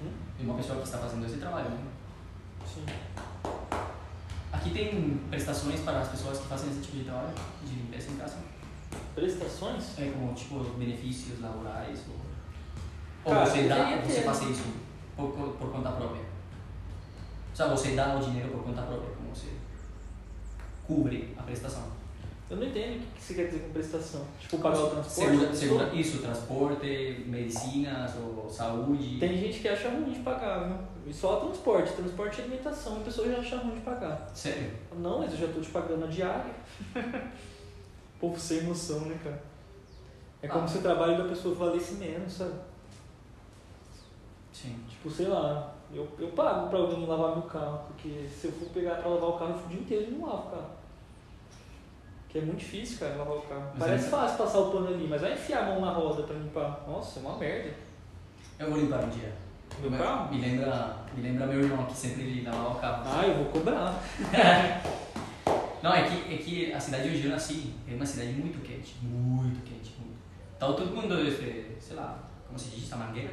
Hum? 0.03 0.13
E 0.39 0.45
uma 0.45 0.55
pessoa 0.55 0.79
que 0.79 0.85
está 0.85 0.99
fazendo 0.99 1.27
esse 1.27 1.39
trabalho, 1.39 1.71
né? 1.71 1.79
Sim. 2.67 2.85
Aqui 4.53 4.71
tem 4.71 5.21
prestações 5.29 5.81
para 5.81 6.01
as 6.01 6.09
pessoas 6.09 6.39
que 6.39 6.47
fazem 6.47 6.71
esse 6.71 6.81
tipo 6.81 6.97
de 6.99 7.05
trabalho, 7.05 7.35
de 7.65 7.75
limpeza 7.75 8.11
em 8.11 8.17
casa. 8.17 8.37
Prestações? 9.15 9.99
É 9.99 10.11
como, 10.11 10.33
tipo, 10.33 10.61
benefícios 10.79 11.41
laborais 11.41 12.01
ou... 12.09 12.17
Ou 13.25 13.33
Cara, 13.33 13.47
você 13.47 13.69
dá, 13.69 14.01
você 14.03 14.23
faz 14.23 14.43
isso 14.43 14.75
por, 15.17 15.31
por 15.31 15.73
conta 15.73 15.91
própria. 15.93 16.23
Ou 16.23 17.57
seja, 17.57 17.69
você 17.71 17.97
dá 17.97 18.17
o 18.17 18.21
dinheiro 18.21 18.51
por 18.51 18.65
conta 18.65 18.83
própria, 18.83 19.15
como 19.17 19.35
você 19.35 19.49
cubre 20.87 21.35
a 21.39 21.43
prestação. 21.43 22.04
Eu 22.51 22.59
não 22.59 22.65
entendo 22.67 22.97
o 22.97 23.01
que 23.01 23.07
que 23.17 23.23
você 23.23 23.35
quer 23.35 23.47
dizer 23.47 23.61
com 23.61 23.73
prestação. 23.73 24.23
Tipo, 24.39 24.59
pagar 24.59 24.79
o 24.81 24.91
transporte? 24.91 25.31
Segura, 25.31 25.55
segura, 25.55 25.95
isso, 25.95 26.19
transporte, 26.23 27.25
medicinas 27.27 28.13
ou 28.17 28.49
saúde. 28.51 29.19
Tem 29.19 29.39
gente 29.39 29.61
que 29.61 29.69
acha 29.69 29.89
ruim 29.89 30.13
de 30.13 30.21
pagar, 30.21 30.65
viu? 30.69 30.77
E 31.07 31.13
só 31.13 31.37
transporte, 31.37 31.93
transporte 31.95 32.39
e 32.41 32.45
alimentação, 32.45 32.99
a 32.99 33.01
pessoa 33.01 33.29
já 33.29 33.39
acha 33.39 33.57
ruim 33.57 33.75
de 33.77 33.81
pagar. 33.81 34.31
Sério? 34.35 34.71
Não, 34.99 35.21
mas 35.21 35.33
eu 35.33 35.39
já 35.47 35.53
tô 35.55 35.61
te 35.61 35.71
pagando 35.71 36.05
a 36.05 36.09
diária. 36.09 36.55
povo 38.21 38.39
sem 38.39 38.63
noção, 38.65 39.01
né, 39.01 39.19
cara? 39.25 39.43
É 40.43 40.47
como 40.49 40.65
Ah. 40.65 40.69
se 40.69 40.79
o 40.79 40.83
trabalho 40.83 41.17
da 41.17 41.29
pessoa 41.29 41.55
valesse 41.55 41.95
menos, 41.95 42.33
sabe? 42.35 42.55
Sim. 44.53 44.79
Tipo, 44.89 45.11
sei 45.11 45.27
lá, 45.29 45.75
eu, 45.93 46.07
eu 46.19 46.29
pago 46.29 46.69
pra 46.69 46.79
alguém 46.79 47.07
lavar 47.07 47.33
meu 47.37 47.43
carro, 47.47 47.87
porque 47.89 48.29
se 48.29 48.47
eu 48.49 48.53
for 48.53 48.69
pegar 48.69 48.97
pra 48.97 49.09
lavar 49.09 49.31
o 49.31 49.39
carro, 49.39 49.51
eu 49.53 49.57
fico 49.59 49.67
o 49.67 49.71
dia 49.73 49.81
inteiro 49.81 50.05
e 50.09 50.11
não 50.15 50.27
lavo 50.29 50.49
o 50.49 50.51
carro. 50.51 50.71
Que 52.35 52.41
é 52.41 52.43
muito 52.43 52.59
difícil, 52.59 52.99
cara, 52.99 53.15
lavar 53.15 53.37
o 53.37 53.43
carro. 53.43 53.63
Mas 53.75 53.79
Parece 53.85 54.07
é- 54.07 54.11
fácil 54.11 54.39
passar 54.39 54.59
o 54.59 54.71
pano 54.73 54.89
ali, 54.89 55.07
mas 55.09 55.21
vai 55.21 55.35
enfiar 55.35 55.61
a 55.63 55.67
mão 55.67 55.81
na 55.81 55.93
roda 55.93 56.25
pra 56.25 56.35
limpar. 56.35 56.83
Nossa, 56.85 57.21
é 57.21 57.23
uma 57.23 57.39
merda. 57.39 57.71
Eu 58.59 58.71
vou 58.73 58.81
limpar 58.81 59.05
um 59.05 59.09
dia. 59.09 59.33
Meu 59.81 59.89
Me- 59.89 59.99
carro? 59.99 60.35
Me 60.35 60.41
lembra, 60.41 60.97
me 61.15 61.23
lembra 61.23 61.47
meu 61.47 61.61
irmão 61.63 61.87
que 61.87 61.97
sempre 61.97 62.23
ele 62.23 62.43
lavava 62.43 62.71
o 62.71 62.81
carro. 62.81 63.03
Ah, 63.07 63.25
eu 63.25 63.35
vou 63.37 63.45
cobrar. 63.53 64.03
Não, 65.81 65.95
é 65.95 66.03
que, 66.03 66.35
é 66.35 66.39
que 66.39 66.73
a 66.73 66.81
cidade 66.81 67.09
onde 67.09 67.25
eu 67.25 67.31
nasci 67.31 67.73
é 67.89 67.95
uma 67.95 68.05
cidade 68.07 68.33
muito 68.33 68.61
quente. 68.67 68.97
Muito 69.01 69.63
quente, 69.65 69.95
muito. 70.01 70.17
Então 70.57 70.73
todo 70.75 70.91
mundo, 70.93 71.17
este, 71.21 71.69
sei 71.79 71.95
lá, 71.95 72.19
como 72.49 72.59
se 72.59 72.71
diz, 72.71 72.85
essa 72.87 72.97
mangueira, 72.97 73.31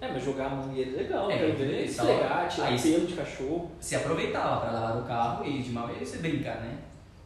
É, 0.00 0.08
mas 0.08 0.24
jogar 0.24 0.46
a 0.46 0.48
mangueira 0.50 0.92
é 0.92 1.02
legal, 1.02 1.30
É, 1.30 1.36
quero 1.36 1.56
ver. 1.58 1.74
é, 1.74 1.84
Esfregar, 1.84 2.48
tirar 2.48 2.80
pelo 2.82 3.06
de 3.06 3.12
cachorro. 3.14 3.70
se 3.80 3.96
aproveitava 3.96 4.60
para 4.62 4.70
lavar 4.72 4.96
o 4.98 5.04
carro 5.04 5.44
e 5.44 5.62
de 5.62 5.70
uma 5.72 5.86
vez 5.88 6.08
você 6.08 6.18
brincar, 6.18 6.60
né? 6.62 6.78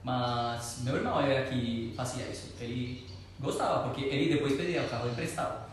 Mas 0.05 0.81
meu 0.85 0.97
irmão 0.97 1.19
era 1.21 1.47
que 1.49 1.93
fazia 1.97 2.27
isso. 2.27 2.53
Ele 2.61 3.07
gostava, 3.41 3.85
porque 3.89 4.05
ele 4.05 4.35
depois 4.35 4.55
pedia 4.57 4.83
o 4.83 4.89
carro 4.89 5.09
emprestado. 5.09 5.65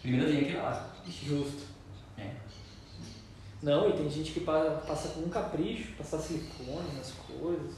Primeiro 0.00 0.30
tinha 0.30 0.44
que 0.44 0.52
lavar. 0.56 0.96
Justo. 1.06 1.62
É. 2.16 2.30
Não, 3.62 3.90
e 3.90 3.92
tem 3.92 4.10
gente 4.10 4.32
que 4.32 4.40
pa- 4.40 4.80
passa 4.86 5.08
com 5.10 5.20
um 5.20 5.28
capricho, 5.28 5.92
passar 5.98 6.18
silicone 6.18 6.94
nas 6.96 7.12
coisas. 7.12 7.74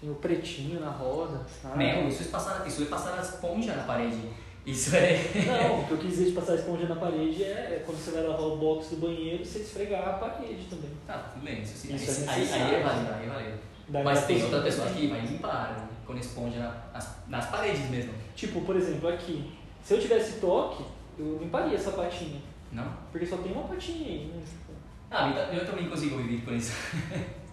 Tem 0.00 0.10
o 0.10 0.14
pretinho 0.16 0.78
na 0.78 0.90
roda. 0.90 1.40
Ah, 1.64 1.74
Meu, 1.74 2.06
isso 2.08 2.24
é 2.24 2.26
passar, 2.26 2.66
isso 2.66 2.82
é 2.82 2.86
passar 2.86 3.18
a 3.18 3.22
esponja 3.22 3.74
na 3.74 3.84
parede. 3.84 4.20
Isso 4.66 4.94
é. 4.94 5.16
Não, 5.46 5.80
o 5.80 5.86
que 5.86 5.92
eu 5.92 5.98
quis 5.98 6.10
dizer 6.10 6.24
de 6.26 6.32
passar 6.32 6.52
a 6.52 6.56
esponja 6.56 6.86
na 6.86 6.96
parede 6.96 7.42
é, 7.42 7.76
é 7.76 7.82
quando 7.86 7.96
você 7.98 8.10
vai 8.10 8.22
lavar 8.24 8.42
o 8.46 8.56
box 8.58 8.90
do 8.90 8.96
banheiro, 8.96 9.42
você 9.42 9.60
esfregar 9.60 10.06
a 10.06 10.12
parede 10.14 10.66
também. 10.68 10.90
Tá, 11.06 11.18
tudo 11.32 11.42
bem, 11.44 11.62
isso 11.62 11.78
sim. 11.78 11.94
Isso 11.94 12.24
é 12.24 12.28
aí, 12.34 12.52
aí 12.52 12.74
é 12.74 12.82
válido, 12.82 13.12
aí 13.14 13.24
é 13.26 13.28
válido. 13.30 13.58
Daí 13.88 14.02
Mas 14.04 14.26
tem 14.26 14.42
outra 14.42 14.62
pessoa 14.62 14.88
que 14.90 15.06
vai 15.06 15.20
limpar 15.20 15.72
né, 15.72 15.88
com 16.04 16.14
esponja 16.16 16.58
na- 16.58 16.82
nas, 16.92 17.16
nas 17.28 17.46
paredes 17.50 17.88
mesmo. 17.88 18.12
Tipo, 18.34 18.60
por 18.62 18.76
exemplo, 18.76 19.08
aqui. 19.08 19.52
Se 19.82 19.94
eu 19.94 20.00
tivesse 20.00 20.40
toque, 20.40 20.84
eu 21.18 21.38
limparia 21.40 21.76
essa 21.76 21.92
patinha. 21.92 22.40
Não? 22.72 22.92
Porque 23.12 23.24
só 23.26 23.36
tem 23.38 23.52
uma 23.52 23.62
patinha 23.68 24.08
aí. 24.08 24.26
Né? 24.34 24.42
Tipo, 24.44 24.72
Ah, 25.10 25.28
eu 25.52 25.64
também 25.64 25.88
consigo 25.88 26.16
viver 26.18 26.44
com 26.44 26.52
isso. 26.52 26.72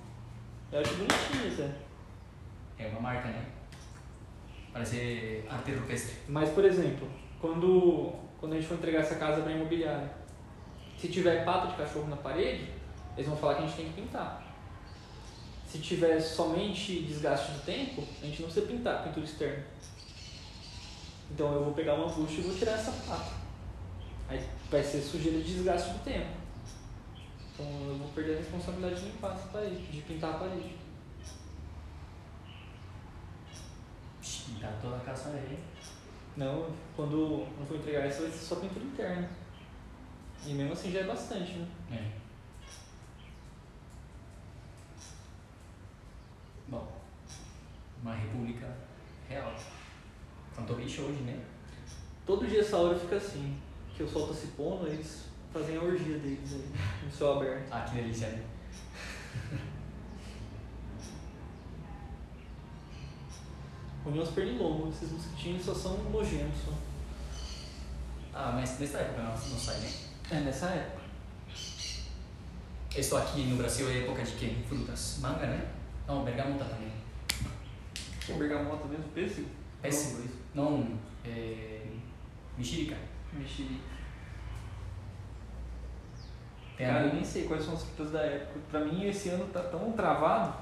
Eu 0.72 0.80
acho 0.80 0.96
bonitinho, 0.96 1.56
Zé. 1.56 1.70
É 2.80 2.88
uma 2.88 3.00
marca, 3.00 3.28
né? 3.28 3.46
Parece 4.74 5.44
arte 5.48 5.72
rupestre. 5.72 6.16
Mas, 6.28 6.50
por 6.50 6.66
exemplo, 6.66 7.08
quando, 7.40 8.12
quando 8.40 8.54
a 8.54 8.56
gente 8.56 8.68
for 8.68 8.74
entregar 8.76 9.02
essa 9.02 9.16
casa 9.16 9.44
para 9.44 9.52
imobiliária, 9.52 10.10
se 10.98 11.10
tiver 11.10 11.46
pato 11.46 11.68
de 11.68 11.76
cachorro 11.76 12.08
na 12.10 12.16
parede, 12.16 12.72
eles 13.16 13.28
vão 13.30 13.38
falar 13.38 13.54
que 13.56 13.64
a 13.64 13.68
gente 13.68 13.76
tem 13.78 13.86
que 13.90 14.02
pintar. 14.02 14.42
Se 15.74 15.80
tiver 15.80 16.22
somente 16.22 17.00
desgaste 17.00 17.52
do 17.52 17.66
tempo, 17.66 18.04
a 18.22 18.26
gente 18.28 18.44
não 18.44 18.48
precisa 18.48 18.68
pintar, 18.68 19.06
pintura 19.06 19.26
externa. 19.26 19.66
Então 21.32 21.52
eu 21.52 21.64
vou 21.64 21.74
pegar 21.74 21.96
uma 21.96 22.14
bucha 22.14 22.42
e 22.42 22.44
vou 22.44 22.56
tirar 22.56 22.74
essa 22.74 22.92
pata. 22.92 23.34
Aí 24.30 24.48
vai 24.70 24.84
ser 24.84 25.02
sujeira 25.02 25.40
de 25.40 25.52
desgaste 25.52 25.90
do 25.90 26.04
tempo. 26.04 26.30
Então 27.52 27.66
eu 27.88 27.98
vou 27.98 28.08
perder 28.10 28.36
a 28.36 28.38
responsabilidade 28.38 29.00
de 29.00 29.06
limpar 29.08 29.34
essa 29.34 29.48
parede, 29.48 29.88
de 29.88 30.02
pintar 30.02 30.36
a 30.36 30.38
parede. 30.38 30.76
Pintar 34.22 34.80
toda 34.80 34.98
a 34.98 35.00
casa 35.00 35.32
aí. 35.32 35.58
Não, 36.38 36.70
quando 36.96 37.48
não 37.58 37.66
for 37.66 37.78
entregar 37.78 38.06
essa 38.06 38.22
vai 38.22 38.32
ser 38.32 38.46
só 38.46 38.58
pintura 38.58 38.86
interna. 38.86 39.28
E 40.46 40.54
mesmo 40.54 40.74
assim 40.74 40.92
já 40.92 41.00
é 41.00 41.06
bastante, 41.06 41.54
né? 41.54 41.68
É. 41.92 42.24
Bom, 46.74 46.88
uma 48.04 48.14
república 48.14 48.68
real. 49.28 49.56
Tanto 50.54 50.76
bicho 50.76 51.02
hoje, 51.04 51.22
né? 51.22 51.42
Todo 52.26 52.46
dia 52.48 52.60
essa 52.60 52.78
hora 52.78 53.00
fica 53.00 53.16
assim, 53.16 53.58
que 53.96 54.04
o 54.04 54.08
sol 54.08 54.28
tá 54.28 54.34
se 54.34 54.48
pondo, 54.48 54.88
eles 54.88 55.26
fazem 55.52 55.78
a 55.78 55.82
orgia 55.82 56.18
deles 56.20 56.54
aí, 56.54 56.72
no 57.04 57.12
céu 57.12 57.38
aberto. 57.38 57.72
Ah, 57.72 57.82
que 57.82 57.96
delícia, 57.96 58.28
né? 58.28 58.44
União 64.06 64.26
pernilongos, 64.28 64.96
esses 64.96 65.12
mosquitinhos 65.14 65.64
só 65.64 65.74
são 65.74 65.98
nojentos. 66.12 66.60
Só. 66.66 66.74
Ah, 68.34 68.52
mas 68.54 68.78
nessa 68.80 68.98
época 68.98 69.24
não, 69.24 69.32
não 69.32 69.38
sai, 69.38 69.78
né? 69.78 69.90
É, 70.30 70.40
nessa 70.42 70.66
época. 70.68 71.04
Isso 72.96 73.16
aqui 73.18 73.46
no 73.46 73.56
Brasil 73.56 73.90
é 73.90 74.00
época 74.00 74.24
de 74.24 74.34
quê? 74.34 74.56
Frutas. 74.68 75.20
Manga, 75.22 75.48
né? 75.48 75.72
Não, 76.06 76.24
bergamota 76.24 76.66
também. 76.66 77.03
O 78.30 78.34
bergamota 78.36 78.88
mesmo, 78.88 79.06
pêssego? 79.14 79.50
Pêssego, 79.82 80.24
isso. 80.24 80.38
Não, 80.54 80.98
é... 81.26 81.86
Mexerica. 82.58 82.96
Mexerica. 83.34 83.94
Tem 86.78 86.88
Cara, 86.88 87.06
eu 87.08 87.14
nem 87.14 87.24
sei 87.24 87.46
quais 87.46 87.64
são 87.64 87.74
as 87.74 87.84
frutas 87.84 88.12
da 88.12 88.22
época. 88.22 88.60
Pra 88.70 88.80
mim, 88.82 89.06
esse 89.08 89.30
ano 89.30 89.46
tá 89.48 89.62
tão 89.62 89.92
travado. 89.92 90.54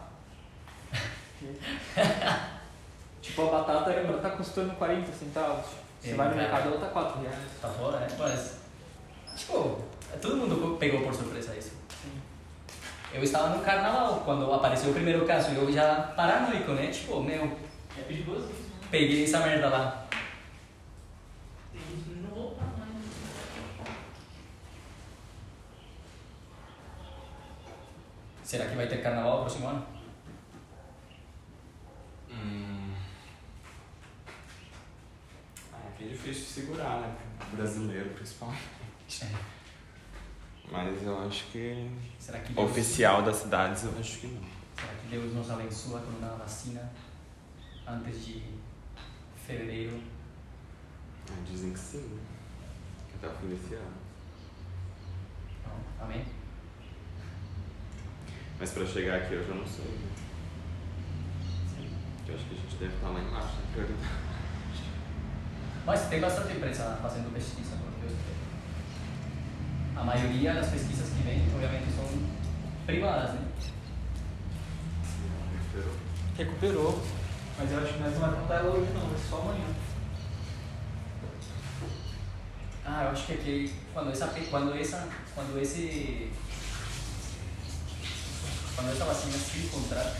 tipo, 3.21 3.41
a 3.47 3.51
batata 3.51 3.91
ela 3.91 4.21
tá 4.21 4.31
custando 4.31 4.73
40 4.75 5.11
centavos. 5.11 5.65
Você 5.99 6.11
É, 6.11 6.15
vai 6.15 6.29
no 6.29 6.35
mercado, 6.35 6.67
ela 6.69 6.79
tá 6.79 6.87
4 6.87 7.21
reais. 7.21 7.37
Tá 7.61 7.69
fora, 7.69 7.99
né? 7.99 8.07
Mas, 8.17 8.57
tipo, 9.35 9.81
todo 10.21 10.37
mundo 10.37 10.77
pegou 10.77 11.01
por 11.01 11.13
surpresa 11.13 11.55
isso. 11.55 11.80
Eu 13.13 13.23
estava 13.23 13.55
no 13.55 13.63
carnaval 13.63 14.21
quando 14.23 14.51
apareceu 14.53 14.91
o 14.91 14.93
primeiro 14.93 15.25
caso 15.25 15.51
e 15.51 15.55
eu 15.55 15.71
já 15.71 16.13
paranoico, 16.15 16.71
né? 16.71 16.87
Tipo, 16.87 17.21
meu, 17.21 17.57
É 17.97 18.01
perigoso 18.03 18.49
isso, 18.49 18.69
né? 18.69 18.87
peguei 18.89 19.23
essa 19.25 19.39
merda 19.39 19.69
lá. 19.69 20.07
Tem 21.73 21.81
que 21.81 22.09
não 22.21 22.29
voltar 22.29 22.65
mais. 22.77 22.89
Será 28.43 28.65
que 28.67 28.75
vai 28.75 28.87
ter 28.87 29.01
carnaval 29.01 29.37
no 29.37 29.39
próximo 29.41 29.67
ano? 29.67 29.85
Hum. 32.31 32.93
Ah, 35.73 35.77
é 35.99 36.03
difícil 36.03 36.43
de 36.43 36.49
segurar, 36.49 37.01
né? 37.01 37.15
Brasileiro, 37.53 38.09
principalmente. 38.11 38.63
Mas 41.01 41.07
eu 41.07 41.27
acho 41.27 41.45
que. 41.45 41.89
Que 42.45 42.53
Deus, 42.53 42.69
Oficial 42.69 43.23
das 43.23 43.37
cidades, 43.37 43.83
eu 43.83 43.93
acho 43.99 44.19
que 44.19 44.27
não. 44.27 44.41
será 44.79 44.93
que 44.93 45.07
Deus 45.09 45.33
nos 45.33 45.49
abençoa 45.49 45.99
com 46.01 46.11
uma 46.23 46.35
vacina 46.37 46.91
antes 47.87 48.23
de 48.25 48.43
fevereiro? 49.47 49.99
Ah, 51.29 51.33
dizem 51.49 51.73
que 51.73 51.79
sim, 51.79 51.97
né? 52.01 52.21
Que 53.09 53.25
até 53.25 53.35
o 53.35 53.39
fim 53.39 53.47
desse 53.47 53.73
ano. 53.73 53.91
Não, 55.65 56.05
amém? 56.05 56.23
Mas 58.59 58.69
pra 58.71 58.85
chegar 58.85 59.15
aqui 59.17 59.33
eu 59.33 59.47
já 59.47 59.55
não 59.55 59.65
sei, 59.65 59.85
né? 59.85 60.11
Eu 62.27 62.35
acho 62.35 62.45
que 62.45 62.53
a 62.53 62.57
gente 62.59 62.75
deve 62.75 62.93
estar 62.93 63.09
lá 63.09 63.19
embaixo, 63.19 63.55
na 63.55 63.71
prioridade. 63.73 64.09
Mas 65.83 66.07
tem 66.09 66.21
bastante 66.21 66.53
empresa 66.55 66.99
fazendo 67.01 67.33
pesquisa, 67.33 67.75
porque 67.77 68.05
eu- 68.05 68.40
a 70.01 70.03
maioria 70.03 70.55
das 70.55 70.67
pesquisas 70.71 71.09
que 71.09 71.21
vêm, 71.21 71.45
obviamente, 71.53 71.93
são 71.95 72.05
privadas, 72.87 73.35
né? 73.35 73.47
Recuperou. 75.53 75.93
Recuperou. 76.35 77.03
Mas 77.59 77.71
eu 77.71 77.77
acho 77.77 77.93
que 77.93 77.99
nós 77.99 78.13
não 78.13 78.19
vai 78.21 78.41
contar 78.41 78.55
ela 78.55 78.71
hoje 78.71 78.91
não, 78.93 79.13
é 79.13 79.29
só 79.29 79.41
amanhã. 79.41 79.65
Ah, 82.83 83.03
eu 83.03 83.09
acho 83.11 83.25
que 83.27 83.33
aqui, 83.33 83.75
quando 83.93 84.11
essa, 84.11 84.27
quando 84.49 84.75
essa, 84.75 85.07
quando 85.35 85.61
esse, 85.61 86.31
quando 88.75 88.91
essa 88.91 89.05
vacina 89.05 89.37
se 89.37 89.59
encontrar, 89.59 90.15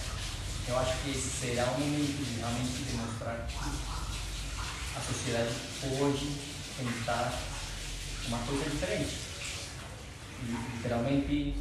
eu 0.68 0.78
acho 0.78 0.94
que 1.04 1.18
será 1.18 1.64
um 1.72 1.80
momento 1.80 2.24
de 2.24 2.40
realmente 2.40 2.84
demonstrar 2.84 3.48
que 3.48 3.58
a 4.96 5.02
sociedade 5.02 5.56
pode 5.82 6.38
tentar 6.78 7.34
uma 8.28 8.38
coisa 8.46 8.70
diferente. 8.70 9.31
E, 10.44 10.76
literalmente, 10.78 11.56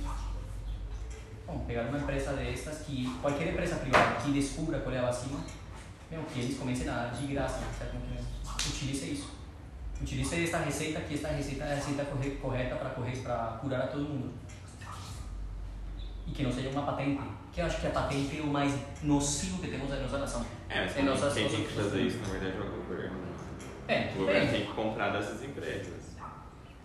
bom, 1.47 1.65
pegar 1.67 1.83
uma 1.83 1.99
empresa 1.99 2.33
destas 2.33 2.79
que, 2.79 3.07
qualquer 3.21 3.49
empresa 3.53 3.77
privada 3.77 4.21
que 4.23 4.33
descubra 4.33 4.79
qual 4.81 4.95
é 4.95 4.99
a 4.99 5.03
vacina, 5.03 5.39
meu, 6.11 6.23
que 6.25 6.41
eles 6.41 6.59
comecem 6.59 6.89
a 6.89 6.93
dar 6.93 7.07
de 7.15 7.27
graça, 7.33 7.61
certo? 7.79 7.97
Que 8.59 8.69
utilize 8.69 9.13
isso. 9.13 9.31
Utilize 10.01 10.45
esta 10.45 10.59
receita, 10.59 11.01
que 11.03 11.15
esta 11.15 11.29
receita 11.29 11.65
é 11.65 11.73
a 11.73 11.75
receita 11.77 12.05
corre- 12.07 12.31
correta 12.43 12.77
para 12.77 12.91
correr 12.91 13.17
para 13.19 13.59
curar 13.61 13.83
a 13.83 13.87
todo 13.89 14.03
mundo. 14.05 14.33
E 16.27 16.33
que 16.33 16.43
não 16.43 16.53
seja 16.53 16.71
uma 16.71 16.83
patente, 16.83 17.21
que 17.53 17.61
eu 17.61 17.67
acho 17.67 17.81
que 17.81 17.87
a 17.87 17.91
patente 17.91 18.39
é 18.39 18.43
o 18.43 18.47
mais 18.47 18.73
nocivo 19.03 19.59
que 19.61 19.69
temos 19.69 19.91
na 19.91 19.97
nossa 19.97 20.19
nação. 20.19 20.47
É, 20.69 20.85
mas 20.85 21.05
nossas- 21.05 21.35
quem 21.35 21.49
tem 21.49 21.65
que 21.65 21.73
fazer 21.73 22.01
isso, 22.03 22.19
na 22.19 22.29
verdade, 22.29 22.57
é 22.57 22.61
o 22.61 22.71
governo. 22.83 23.17
né? 23.19 23.27
É, 23.89 24.13
O 24.15 24.19
governo 24.21 24.41
bem, 24.41 24.51
tem 24.61 24.67
que 24.67 24.73
comprar 24.73 25.11
dessas 25.11 25.43
empresas. 25.43 26.00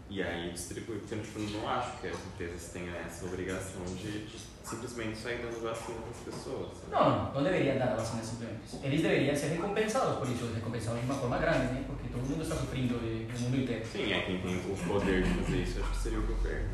E 0.08 0.22
aí 0.22 0.52
distribui, 0.52 1.00
porque 1.00 1.16
tipo, 1.16 1.40
não 1.40 1.68
acho 1.68 1.98
que 2.00 2.08
as 2.08 2.16
empresas 2.28 2.70
tenham 2.72 2.96
essa 2.96 3.26
obrigação 3.26 3.84
de, 3.86 4.26
de 4.28 4.38
simplesmente 4.64 5.18
sair 5.18 5.40
dando 5.40 5.62
vacina 5.64 5.98
para 6.00 6.12
as 6.12 6.36
pessoas. 6.38 6.68
sabe? 6.78 6.92
Não, 6.92 7.34
não, 7.34 7.44
deveriam 7.44 7.78
dar 7.80 7.96
vacina 7.96 8.24
simplesmente. 8.24 8.78
Eles 8.84 9.02
deveriam 9.02 9.36
ser 9.36 9.48
recompensados 9.48 10.18
por 10.20 10.30
isso, 10.30 10.46
recompensados 10.54 11.00
de 11.00 11.06
uma 11.08 11.16
forma 11.16 11.38
grande, 11.40 11.74
né? 11.74 11.84
Porque 11.88 12.08
todo 12.10 12.22
mundo 12.22 12.44
está 12.44 12.56
sofrendo 12.56 12.94
no 13.02 13.40
mundo 13.40 13.58
inteiro. 13.58 13.86
Sim, 13.92 14.14
é 14.14 14.22
quem 14.22 14.42
tem 14.42 14.58
o 14.58 14.78
poder 14.88 15.24
de 15.24 15.30
fazer 15.30 15.58
isso, 15.64 15.80
acho 15.82 15.90
que 15.92 15.98
seria 15.98 16.20
o 16.20 16.28
governo. 16.28 16.70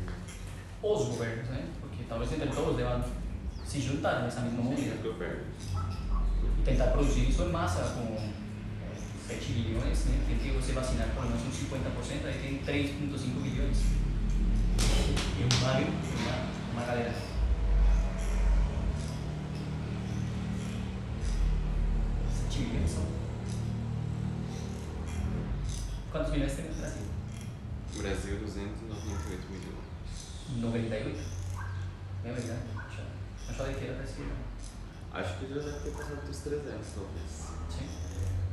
Os 0.82 1.04
governos, 1.08 1.48
né? 1.48 1.68
Porque 1.80 2.04
talvez 2.08 2.32
entre 2.32 2.48
todos 2.50 2.76
devam 2.76 3.02
se 3.64 3.80
juntar 3.80 4.22
nessa 4.22 4.40
mesma 4.40 4.58
Sim, 4.62 4.68
movida. 4.68 4.94
o 5.08 5.12
governo. 5.12 5.44
e 6.58 6.62
tentar 6.64 6.88
produzir 6.88 7.30
isso 7.30 7.42
em 7.44 7.48
massa 7.50 7.82
com 7.94 8.41
7 9.28 9.52
bilhões, 9.52 10.04
né? 10.06 10.24
Tem 10.28 10.38
que 10.38 10.50
você 10.50 10.72
vacinar 10.72 11.08
pelo 11.14 11.26
menos 11.26 11.42
uns 11.46 11.54
50%, 11.54 12.26
aí 12.26 12.38
tem 12.42 12.58
3,5 12.64 13.40
bilhões. 13.42 13.78
E 15.38 15.44
um 15.44 15.60
barrio, 15.64 15.86
uma, 15.88 16.72
uma 16.72 16.86
galera. 16.86 17.14
Bilhões 22.52 22.90
são. 22.90 23.06
Quantos 26.10 26.30
milhões 26.32 26.52
tem 26.54 26.64
no 26.66 26.74
Brasil? 26.74 27.02
Brasil, 27.96 28.38
298 28.40 29.48
milhões. 29.50 30.60
98? 30.60 31.18
É 32.24 32.32
verdade. 32.32 32.60
Eu- 32.74 33.02
Eu 33.48 33.54
falei 33.54 33.74
que 33.74 33.84
esquerda. 33.84 34.32
Acho 35.12 35.38
que 35.38 35.48
já 35.48 35.60
deve 35.60 35.78
ter 35.80 35.90
passado 35.90 36.26
dos 36.26 36.38
300, 36.38 36.86
talvez. 36.94 37.30
Sim. 37.70 37.88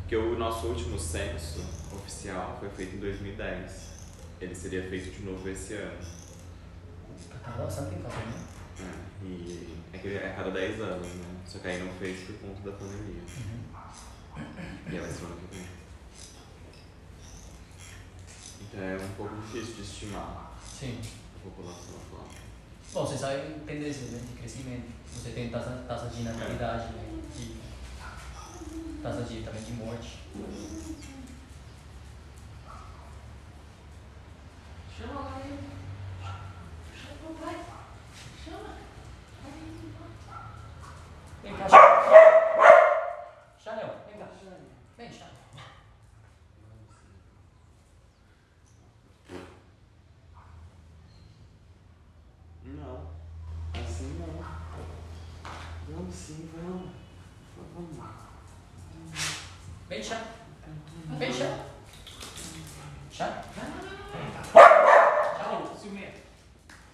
Porque 0.09 0.25
o 0.25 0.39
nosso 0.39 0.65
último 0.65 0.97
censo 0.97 1.63
oficial 1.93 2.57
foi 2.59 2.67
feito 2.69 2.95
em 2.95 2.99
2010. 2.99 3.89
Ele 4.41 4.55
seria 4.55 4.89
feito 4.89 5.15
de 5.15 5.23
novo 5.23 5.47
esse 5.47 5.75
ano. 5.75 5.99
Tá 7.43 7.51
bastante 7.51 7.91
tempo 7.91 8.09
fazendo, 8.09 8.31
né? 8.31 8.43
É, 8.79 9.25
e 9.27 9.77
é 9.93 9.97
que 9.99 10.07
é 10.07 10.31
a 10.31 10.33
cada 10.33 10.49
10 10.49 10.81
anos, 10.81 11.05
né? 11.05 11.25
Só 11.45 11.59
que 11.59 11.67
aí 11.67 11.83
não 11.83 11.93
fez 11.93 12.25
por 12.25 12.39
conta 12.39 12.71
da 12.71 12.75
pandemia. 12.75 13.21
E 14.91 14.97
ela 14.97 15.07
ser 15.07 15.25
ano 15.25 15.35
que 15.35 15.55
vem. 15.55 15.67
Então 18.61 18.81
é 18.81 18.97
um 18.97 19.15
pouco 19.15 19.35
difícil 19.35 19.75
de 19.75 19.81
estimar 19.83 20.59
Sim. 20.67 20.99
a 21.35 21.43
população 21.43 21.93
atual. 22.07 22.27
Bom, 22.95 23.05
você 23.05 23.15
sabe 23.15 23.59
tendências 23.63 24.09
né, 24.09 24.21
de 24.27 24.39
crescimento. 24.39 24.89
Você 25.13 25.29
tem 25.29 25.51
taxa, 25.51 25.83
taxa 25.87 26.07
de 26.07 26.23
natalidade, 26.23 26.93
né, 26.93 27.21
de, 27.35 27.68
taxa 29.01 29.21
de, 29.23 29.43
também 29.43 29.63
de 29.63 29.71
morte. 29.73 30.19
Chama 34.97 35.21
lá 35.21 35.39
ele. 35.39 35.69
Chama 36.93 37.31
o 37.31 37.35
pai. 37.35 37.65
Chama. 38.43 38.77
Vem 41.41 41.55
cá. 41.55 41.67
Chanel, 43.63 43.95
vem 44.07 44.19
cá. 44.19 44.27
Vem, 44.97 45.11
Chanel. 45.11 45.33
Não, 52.65 53.09
assim 53.73 54.19
não. 54.19 54.43
Vamos 55.87 56.15
sim, 56.15 56.49
vamos. 56.53 56.91
Vamos. 57.73 58.38
Vem, 59.87 60.03
chá. 60.03 60.21
Vem, 61.17 61.33
chá. 61.33 61.65
Chá. 63.11 63.43
Raul, 65.39 65.75
ciumento. 65.75 66.19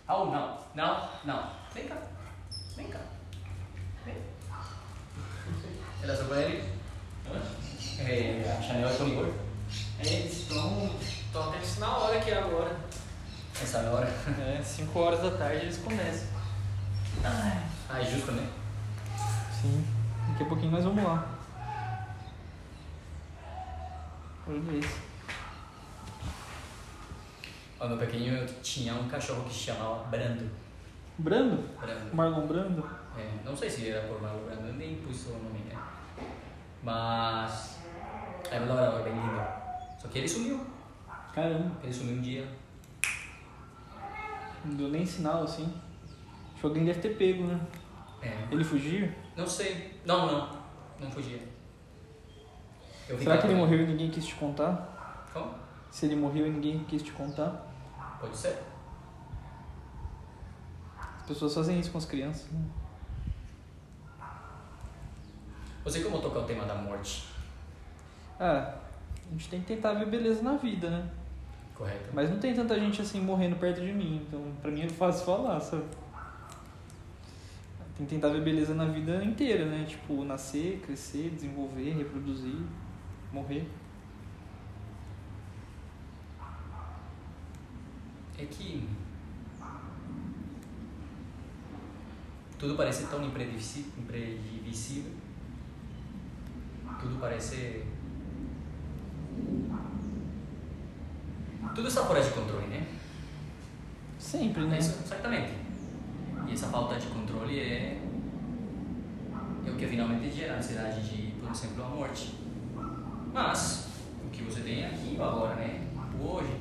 Raul, 0.08 0.32
não. 0.32 0.58
Não, 0.74 1.10
não. 1.26 1.52
Vem 1.74 1.88
cá. 1.88 1.98
Vem 2.76 2.88
cá. 2.88 3.00
Vem. 4.06 4.16
Ela 6.04 6.16
só 6.16 6.36
ele? 6.36 6.76
É, 8.00 8.58
a 8.58 8.62
Chanel 8.62 8.90
é 8.90 8.94
com 8.96 9.08
Igor. 9.08 9.34
Eles 10.00 10.34
estão 10.34 10.90
estão 11.00 11.50
até 11.50 11.60
na 11.80 11.98
hora 11.98 12.16
é 12.16 12.38
agora. 12.38 12.76
Essa 13.62 13.80
é 13.80 13.88
a 13.88 13.92
hora. 13.92 14.08
É, 14.08 14.62
5 14.64 15.00
horas 15.00 15.22
da 15.22 15.32
tarde 15.32 15.66
eles 15.66 15.78
começam. 15.78 16.28
Ah, 17.24 18.00
é 18.00 18.06
justo, 18.06 18.32
né? 18.32 18.48
Sim. 19.62 19.86
Daqui 20.30 20.44
a 20.44 20.48
pouquinho 20.48 20.72
nós 20.72 20.84
vamos 20.84 21.04
lá. 21.04 21.35
Olha 24.48 24.78
isso. 24.78 25.02
Quando 27.78 28.02
eu 28.02 28.46
tinha 28.62 28.94
um 28.94 29.08
cachorro 29.08 29.44
que 29.44 29.54
se 29.54 29.60
chamava 29.66 30.04
Brando. 30.06 30.50
Brando? 31.18 31.64
Brando. 31.80 32.16
Marlon 32.16 32.48
Brando? 32.48 32.90
É, 33.18 33.30
não 33.44 33.56
sei 33.56 33.70
se 33.70 33.90
era 33.90 34.08
por 34.08 34.22
Marlon 34.22 34.44
Brando, 34.46 34.68
eu 34.68 34.74
nem 34.74 34.96
pus 34.98 35.28
o 35.28 35.34
nome, 35.34 35.60
né? 35.60 35.76
Mas 36.84 37.80
era 38.52 38.64
um 38.64 38.68
labrador 38.68 39.04
bem 39.04 39.14
lindo. 39.14 39.42
Só 40.00 40.08
que 40.08 40.20
ele 40.20 40.28
sumiu. 40.28 40.66
Caramba, 41.34 41.72
Ele 41.84 41.94
sumiu 41.94 42.16
um 42.18 42.22
dia. 42.22 42.48
não 44.64 44.76
deu 44.76 44.88
nem 44.90 45.06
sinal 45.06 45.44
assim. 45.44 45.66
Acho 46.52 46.62
que 46.62 46.66
alguém 46.66 46.86
deve 46.86 47.00
ter 47.02 47.18
pego, 47.18 47.44
né? 47.44 47.60
É. 48.22 48.48
Ele 48.52 48.64
fugiu? 48.64 49.12
Não 49.36 49.46
sei. 49.46 50.00
Não, 50.06 50.26
não. 50.32 50.58
Não 51.00 51.12
fugia. 51.12 51.40
Eu 53.08 53.20
Será 53.20 53.38
que 53.38 53.48
ele 53.48 53.56
morreu 53.56 53.82
e 53.82 53.88
ninguém 53.88 54.10
quis 54.10 54.26
te 54.26 54.36
contar? 54.36 55.28
Como? 55.32 55.54
Se 55.92 56.06
ele 56.06 56.16
morreu 56.16 56.48
e 56.48 56.50
ninguém 56.50 56.84
quis 56.86 57.04
te 57.04 57.12
contar? 57.12 57.68
Pode 58.20 58.36
ser. 58.36 58.58
As 60.98 61.28
pessoas 61.28 61.54
fazem 61.54 61.80
isso 61.80 61.92
com 61.92 61.98
as 61.98 62.06
crianças. 62.06 62.52
Né? 62.52 62.66
Você 65.84 66.02
como 66.02 66.20
tocar 66.20 66.40
o 66.40 66.44
tema 66.46 66.66
da 66.66 66.76
morte? 66.76 67.28
Ah, 68.40 68.76
a 69.28 69.32
gente 69.32 69.50
tem 69.50 69.62
que 69.62 69.68
tentar 69.68 69.94
ver 69.94 70.08
beleza 70.08 70.42
na 70.42 70.58
vida, 70.58 70.90
né? 70.90 71.10
Correto? 71.76 72.10
Mas 72.14 72.30
não 72.30 72.40
tem 72.40 72.54
tanta 72.54 72.80
gente 72.80 73.02
assim 73.02 73.22
morrendo 73.22 73.56
perto 73.58 73.82
de 73.82 73.92
mim, 73.92 74.26
então 74.28 74.42
pra 74.62 74.72
mim 74.72 74.82
é 74.82 74.90
fácil 74.90 75.26
falar, 75.26 75.60
sabe? 75.60 75.84
Tem 77.98 78.06
que 78.06 78.16
tentar 78.16 78.30
ver 78.30 78.42
beleza 78.42 78.74
na 78.74 78.86
vida 78.86 79.24
inteira, 79.24 79.66
né? 79.66 79.86
Tipo, 79.88 80.24
nascer, 80.26 80.82
crescer, 80.86 81.30
desenvolver, 81.30 81.94
reproduzir, 81.94 82.60
morrer. 83.36 83.70
É 88.38 88.46
que 88.46 88.88
tudo 92.58 92.76
parece 92.76 93.08
tão 93.08 93.26
imprevisível. 93.26 95.12
Tudo 97.00 97.20
parece 97.20 97.86
tudo 101.76 101.90
está 101.90 102.06
fora 102.06 102.22
de 102.22 102.30
controle, 102.30 102.68
né? 102.68 102.88
Sempre, 104.18 104.64
né? 104.64 104.80
Isso, 104.80 104.98
exatamente. 105.04 105.52
E 106.48 106.54
essa 106.54 106.68
falta 106.68 106.98
de 106.98 107.08
controle 107.08 107.60
é, 107.60 108.02
é 109.66 109.70
o 109.70 109.76
que 109.76 109.86
finalmente 109.86 110.32
gera 110.34 110.54
a 110.54 110.58
ansiedade 110.58 111.02
de, 111.10 111.34
por 111.34 111.52
exemplo, 111.52 111.84
a 111.84 111.90
morte. 111.90 112.45
Mas, 113.36 113.88
o 114.26 114.30
que 114.30 114.44
você 114.44 114.62
tem 114.62 114.86
aqui 114.86 115.18
agora, 115.20 115.56
né? 115.56 115.82
O 116.18 116.26
hoje. 116.26 116.56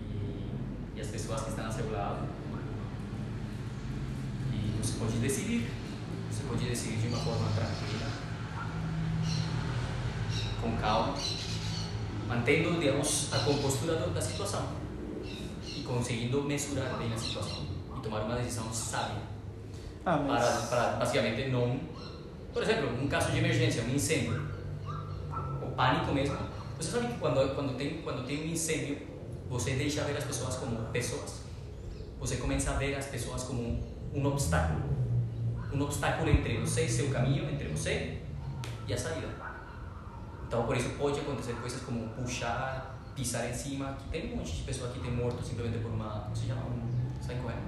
E, 0.00 0.96
e 0.96 1.00
as 1.00 1.06
pessoas 1.06 1.42
que 1.42 1.50
estão 1.50 1.66
ao 1.66 1.70
seu 1.72 1.92
lado. 1.92 2.26
E 4.52 4.76
você 4.82 4.98
pode 4.98 5.18
decidir. 5.18 5.70
Você 6.28 6.42
pode 6.48 6.64
decidir 6.64 6.96
de 6.96 7.06
uma 7.06 7.18
forma 7.18 7.48
tranquila, 7.54 8.10
com 10.60 10.76
calma, 10.78 11.14
mantendo, 12.26 12.80
digamos, 12.80 13.32
a 13.32 13.38
compostura 13.38 13.94
da 13.94 14.20
situação 14.20 14.66
e 15.64 15.82
conseguindo 15.82 16.42
mensurar 16.42 16.98
bem 16.98 17.12
a 17.12 17.16
situação 17.16 17.64
e 17.96 18.02
tomar 18.02 18.22
uma 18.22 18.34
decisão 18.34 18.70
sábia 18.72 19.22
Ah, 20.04 20.16
mas. 20.16 20.44
para, 20.44 20.66
para 20.66 20.96
basicamente 20.96 21.48
não, 21.50 21.78
por 22.52 22.64
exemplo, 22.64 23.00
um 23.00 23.06
caso 23.08 23.30
de 23.30 23.38
emergência, 23.38 23.82
um 23.84 23.94
incêndio, 23.94 24.55
o 25.76 25.78
pânico 25.78 26.12
mesmo. 26.12 26.38
Você 26.78 26.90
sabe 26.90 27.08
que 27.08 27.18
quando 27.18 27.54
quando 27.54 27.76
tem 27.76 28.00
quando 28.02 28.26
tem 28.26 28.42
um 28.42 28.46
incêndio, 28.46 28.98
você 29.48 29.74
deixa 29.74 30.02
ver 30.04 30.16
as 30.16 30.24
pessoas 30.24 30.56
como 30.56 30.76
pessoas. 30.86 31.42
Você 32.18 32.38
começa 32.38 32.70
a 32.70 32.74
ver 32.74 32.94
as 32.94 33.06
pessoas 33.06 33.44
como 33.44 33.84
um 34.14 34.26
obstáculo, 34.26 34.82
um 35.72 35.82
obstáculo 35.82 36.30
entre 36.30 36.58
você 36.58 36.86
e 36.86 36.88
seu 36.88 37.10
caminho, 37.10 37.48
entre 37.50 37.68
você 37.68 38.22
e 38.88 38.94
a 38.94 38.96
saída. 38.96 39.28
Então, 40.48 40.64
por 40.64 40.76
isso 40.76 40.88
pode 40.90 41.20
acontecer 41.20 41.54
coisas 41.54 41.82
como 41.82 42.08
puxar, 42.10 42.98
pisar 43.14 43.50
em 43.50 43.52
cima. 43.52 43.96
Tem 44.10 44.32
um 44.32 44.36
monte 44.36 44.52
de 44.56 44.62
pessoa 44.62 44.90
que 44.90 45.00
tem 45.00 45.10
morto 45.10 45.44
simplesmente 45.44 45.82
por 45.82 45.90
uma, 45.90 46.20
como 46.20 46.36
se 46.36 46.46
chama, 46.46 46.62
um, 46.62 47.22
sai 47.22 47.36
correndo. 47.36 47.66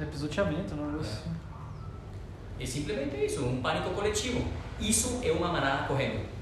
É 0.00 0.04
pisoteamento, 0.06 0.74
não 0.76 1.00
é? 1.00 2.62
É 2.62 2.64
simplesmente 2.64 3.16
isso, 3.26 3.44
um 3.44 3.60
pânico 3.60 3.90
coletivo. 3.90 4.44
Isso 4.80 5.20
é 5.22 5.32
uma 5.32 5.48
manada 5.48 5.86
correndo. 5.88 6.33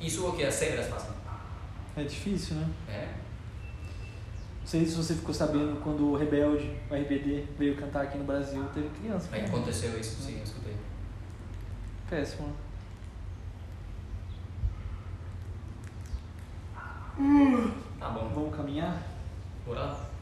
Isso 0.00 0.26
o 0.26 0.36
que 0.36 0.44
as 0.44 0.54
cebras 0.54 0.86
fazem. 0.88 1.10
É 1.96 2.02
difícil, 2.02 2.56
né? 2.56 2.68
É. 2.88 3.08
Não 4.60 4.66
sei 4.66 4.86
se 4.86 4.94
você 4.96 5.14
ficou 5.14 5.34
sabendo 5.34 5.80
quando 5.82 6.10
o 6.10 6.16
Rebelde, 6.16 6.70
o 6.90 6.94
RBD, 6.94 7.44
veio 7.58 7.76
cantar 7.76 8.04
aqui 8.04 8.18
no 8.18 8.24
Brasil, 8.24 8.64
teve 8.72 8.88
criança. 9.00 9.28
Aí 9.30 9.42
né? 9.42 9.48
aconteceu 9.48 9.98
isso, 9.98 10.22
sim, 10.22 10.38
eu 10.38 10.44
escutei. 10.44 10.74
Péssimo, 12.08 12.48
né? 12.48 12.54
Tá 18.00 18.08
bom, 18.08 18.28
Vamos 18.34 18.56
caminhar? 18.56 19.02
bora 19.64 19.80
lá. 19.80 20.13